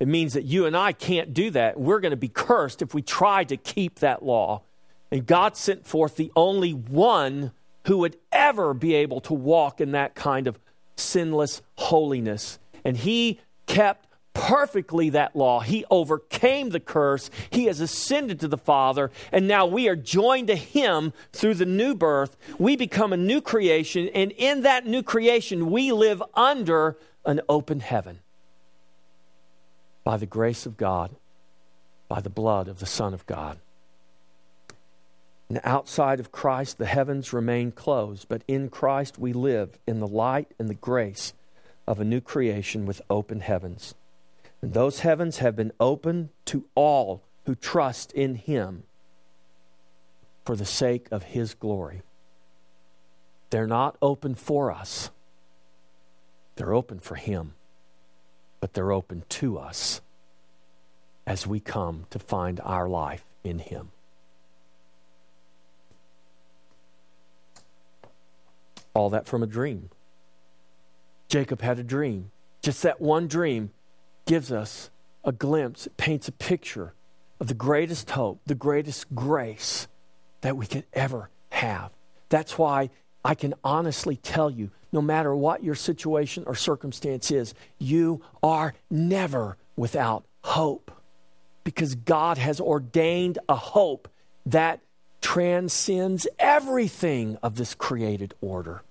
[0.00, 1.78] It means that you and I can't do that.
[1.78, 4.62] We're going to be cursed if we try to keep that law.
[5.10, 7.52] And God sent forth the only one
[7.86, 10.58] who would ever be able to walk in that kind of
[10.96, 12.58] sinless holiness.
[12.84, 14.07] And he kept
[14.48, 15.60] perfectly that law.
[15.60, 17.30] He overcame the curse.
[17.50, 21.66] He has ascended to the Father, and now we are joined to Him through the
[21.66, 22.34] new birth.
[22.58, 26.96] We become a new creation, and in that new creation, we live under
[27.26, 28.20] an open heaven
[30.02, 31.14] by the grace of God,
[32.08, 33.58] by the blood of the Son of God.
[35.50, 40.08] And outside of Christ, the heavens remain closed, but in Christ we live in the
[40.08, 41.34] light and the grace
[41.86, 43.94] of a new creation with open heavens.
[44.60, 48.82] And those heavens have been opened to all who trust in him
[50.44, 52.02] for the sake of his glory.
[53.50, 55.10] They're not open for us,
[56.56, 57.54] they're open for him,
[58.60, 60.00] but they're open to us
[61.26, 63.90] as we come to find our life in him.
[68.94, 69.90] All that from a dream.
[71.28, 72.30] Jacob had a dream.
[72.62, 73.70] Just that one dream
[74.28, 74.90] gives us
[75.24, 76.92] a glimpse, it paints a picture
[77.40, 79.88] of the greatest hope, the greatest grace
[80.42, 81.90] that we could ever have.
[82.28, 82.90] That's why
[83.24, 88.74] I can honestly tell you no matter what your situation or circumstance is, you are
[88.90, 90.90] never without hope
[91.64, 94.08] because God has ordained a hope
[94.44, 94.80] that
[95.22, 98.82] transcends everything of this created order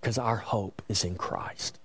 [0.00, 1.78] because our hope is in Christ.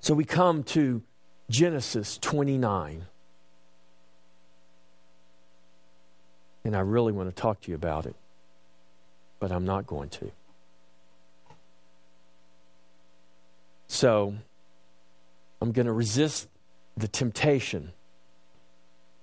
[0.00, 1.02] So we come to
[1.50, 3.06] Genesis 29.
[6.64, 8.16] And I really want to talk to you about it,
[9.38, 10.30] but I'm not going to.
[13.86, 14.34] So
[15.60, 16.48] I'm going to resist
[16.96, 17.92] the temptation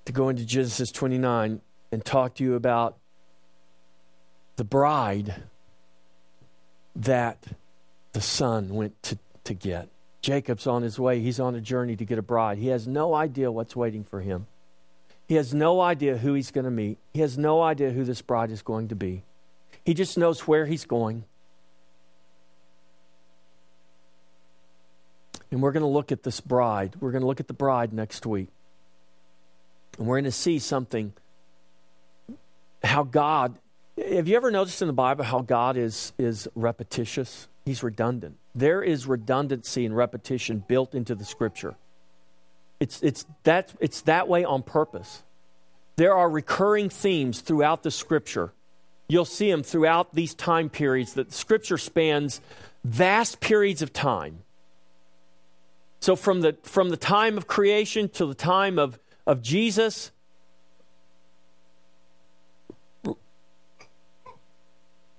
[0.06, 1.62] to go into Genesis 29
[1.92, 2.98] and talk to you about
[4.56, 5.44] the bride
[6.96, 7.46] that
[8.14, 9.90] the son went to, to get.
[10.22, 11.20] Jacob's on his way.
[11.20, 12.58] He's on a journey to get a bride.
[12.58, 14.48] He has no idea what's waiting for him.
[15.28, 16.98] He has no idea who he's going to meet.
[17.14, 19.24] He has no idea who this bride is going to be.
[19.84, 21.24] He just knows where he's going.
[25.50, 26.96] And we're going to look at this bride.
[27.00, 28.50] We're going to look at the bride next week.
[29.98, 31.14] And we're going to see something
[32.84, 33.58] how God
[33.98, 37.48] have you ever noticed in the Bible how God is is repetitious?
[37.72, 38.36] He's redundant.
[38.54, 41.76] There is redundancy and repetition built into the scripture.
[42.82, 45.24] It's, it's, that, it's that way on purpose.
[45.96, 48.52] There are recurring themes throughout the scripture.
[49.08, 52.42] You'll see them throughout these time periods that scripture spans
[52.84, 54.40] vast periods of time.
[56.02, 60.12] So from the from the time of creation to the time of, of Jesus,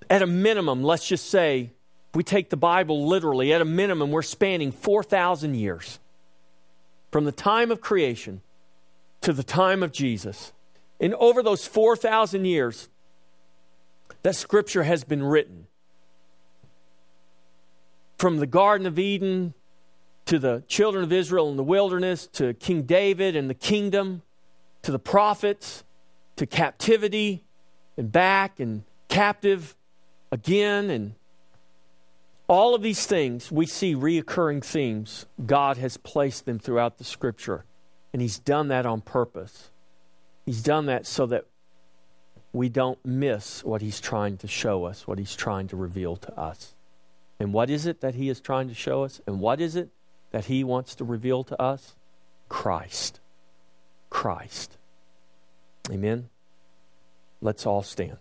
[0.07, 1.71] at a minimum, let's just say,
[2.15, 5.99] we take the Bible literally, at a minimum, we're spanning 4,000 years.
[7.11, 8.41] From the time of creation
[9.21, 10.51] to the time of Jesus.
[10.99, 12.89] And over those 4,000 years,
[14.23, 15.67] that scripture has been written.
[18.17, 19.53] From the Garden of Eden
[20.25, 24.21] to the children of Israel in the wilderness, to King David and the kingdom,
[24.81, 25.83] to the prophets,
[26.37, 27.43] to captivity
[27.97, 29.75] and back and captive
[30.31, 31.15] again and
[32.53, 35.25] all of these things we see reoccurring themes.
[35.43, 37.65] God has placed them throughout the scripture
[38.13, 39.71] and he's done that on purpose.
[40.45, 41.45] He's done that so that
[42.51, 46.39] we don't miss what he's trying to show us what he's trying to reveal to
[46.39, 46.75] us.
[47.39, 49.19] And what is it that he is trying to show us?
[49.25, 49.89] And what is it
[50.31, 51.95] that he wants to reveal to us?
[52.49, 53.19] Christ.
[54.11, 54.77] Christ.
[55.91, 56.29] Amen?
[57.41, 58.17] Let's all stand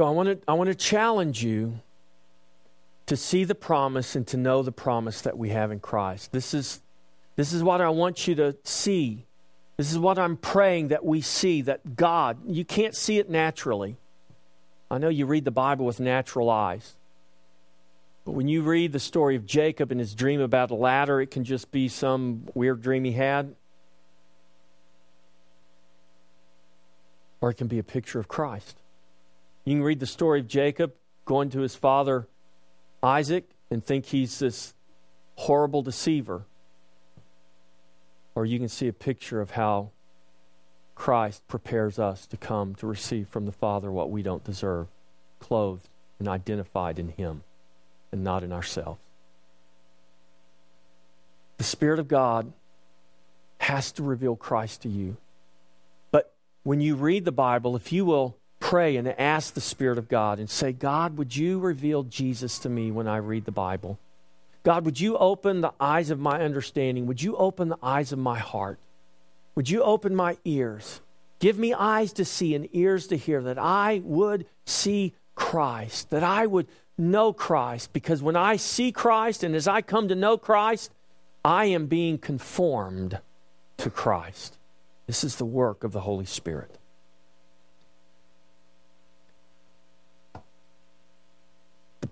[0.00, 1.78] So I want to I want to challenge you
[3.04, 6.32] to see the promise and to know the promise that we have in Christ.
[6.32, 6.80] This is
[7.36, 9.26] this is what I want you to see.
[9.76, 13.98] This is what I'm praying that we see that God, you can't see it naturally.
[14.90, 16.96] I know you read the Bible with natural eyes.
[18.24, 21.30] But when you read the story of Jacob and his dream about a ladder, it
[21.30, 23.54] can just be some weird dream he had.
[27.42, 28.80] Or it can be a picture of Christ.
[29.70, 30.94] You can read the story of Jacob
[31.26, 32.26] going to his father
[33.04, 34.74] Isaac and think he's this
[35.36, 36.42] horrible deceiver.
[38.34, 39.90] Or you can see a picture of how
[40.96, 44.88] Christ prepares us to come to receive from the Father what we don't deserve,
[45.38, 47.44] clothed and identified in Him
[48.10, 49.00] and not in ourselves.
[51.58, 52.52] The Spirit of God
[53.58, 55.16] has to reveal Christ to you.
[56.10, 58.36] But when you read the Bible, if you will
[58.70, 62.68] pray and ask the Spirit of God and say, God, would you reveal Jesus to
[62.68, 63.98] me when I read the Bible?
[64.62, 67.08] God, would you open the eyes of my understanding?
[67.08, 68.78] Would you open the eyes of my heart?
[69.56, 71.00] Would you open my ears?
[71.40, 76.22] Give me eyes to see and ears to hear that I would see Christ, that
[76.22, 77.92] I would know Christ.
[77.92, 80.92] Because when I see Christ and as I come to know Christ,
[81.44, 83.18] I am being conformed
[83.78, 84.58] to Christ.
[85.08, 86.78] This is the work of the Holy Spirit.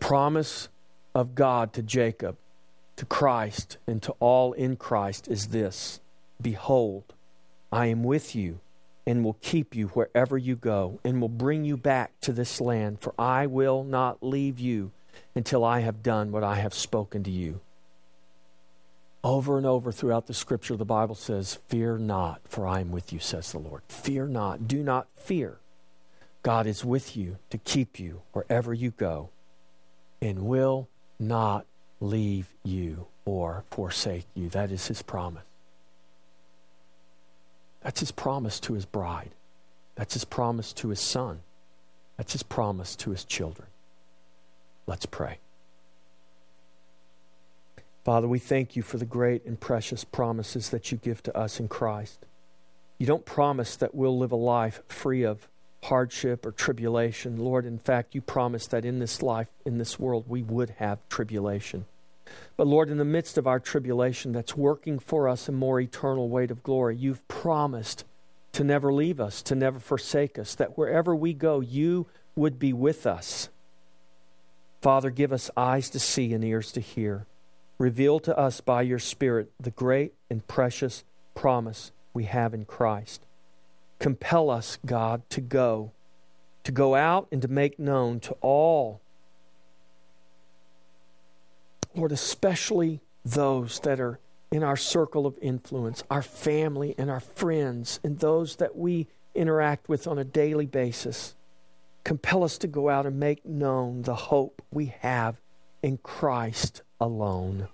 [0.01, 0.69] Promise
[1.15, 2.37] of God to Jacob,
[2.97, 6.01] to Christ, and to all in Christ is this
[6.41, 7.15] Behold,
[7.73, 8.61] I am with you
[9.07, 13.01] and will keep you wherever you go and will bring you back to this land,
[13.01, 14.93] for I will not leave you
[15.35, 17.61] until I have done what I have spoken to you.
[19.25, 23.13] Over and over throughout the scripture, the Bible says, Fear not, for I am with
[23.13, 23.83] you, says the Lord.
[23.89, 24.69] Fear not.
[24.69, 25.59] Do not fear.
[26.43, 29.31] God is with you to keep you wherever you go
[30.21, 30.89] and will
[31.19, 31.67] not
[32.01, 34.49] leave you or forsake you.
[34.49, 35.43] That is his promise.
[37.83, 39.31] That's his promise to his bride.
[39.95, 41.41] That's his promise to his son.
[42.17, 43.69] That's his promise to his children.
[44.87, 45.39] Let's pray.
[48.05, 51.61] Father, we thank you for the great and precious promises that you give to us
[51.61, 52.25] in Christ.
[52.97, 55.47] You don't promise that we'll live a life free of
[55.85, 57.37] hardship or tribulation.
[57.37, 60.99] Lord, in fact, you promised that in this life, in this world, we would have
[61.09, 61.87] tribulation.
[62.57, 66.29] But Lord, in the midst of our tribulation that's working for us a more eternal
[66.29, 68.05] weight of glory, you've promised
[68.53, 72.73] to never leave us, to never forsake us, that wherever we go, you would be
[72.73, 73.49] with us.
[74.81, 77.27] Father, give us eyes to see and ears to hear.
[77.79, 81.05] Reveal to us by your Spirit the great and precious
[81.35, 83.23] promise we have in Christ.
[83.99, 85.93] Compel us, God, to go,
[86.65, 89.01] to go out and to make known to all,
[91.95, 94.21] Lord, especially those that are
[94.53, 99.89] in our circle of influence, our family and our friends, and those that we interact
[99.89, 101.35] with on a daily basis.
[102.05, 105.41] Compel us to go out and make known the hope we have
[105.83, 107.69] in Christ alone.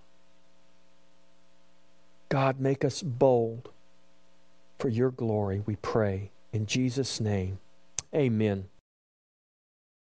[2.29, 3.69] God, make us bold
[4.79, 6.31] for your glory, we pray.
[6.53, 7.59] In Jesus' name,
[8.15, 8.67] amen.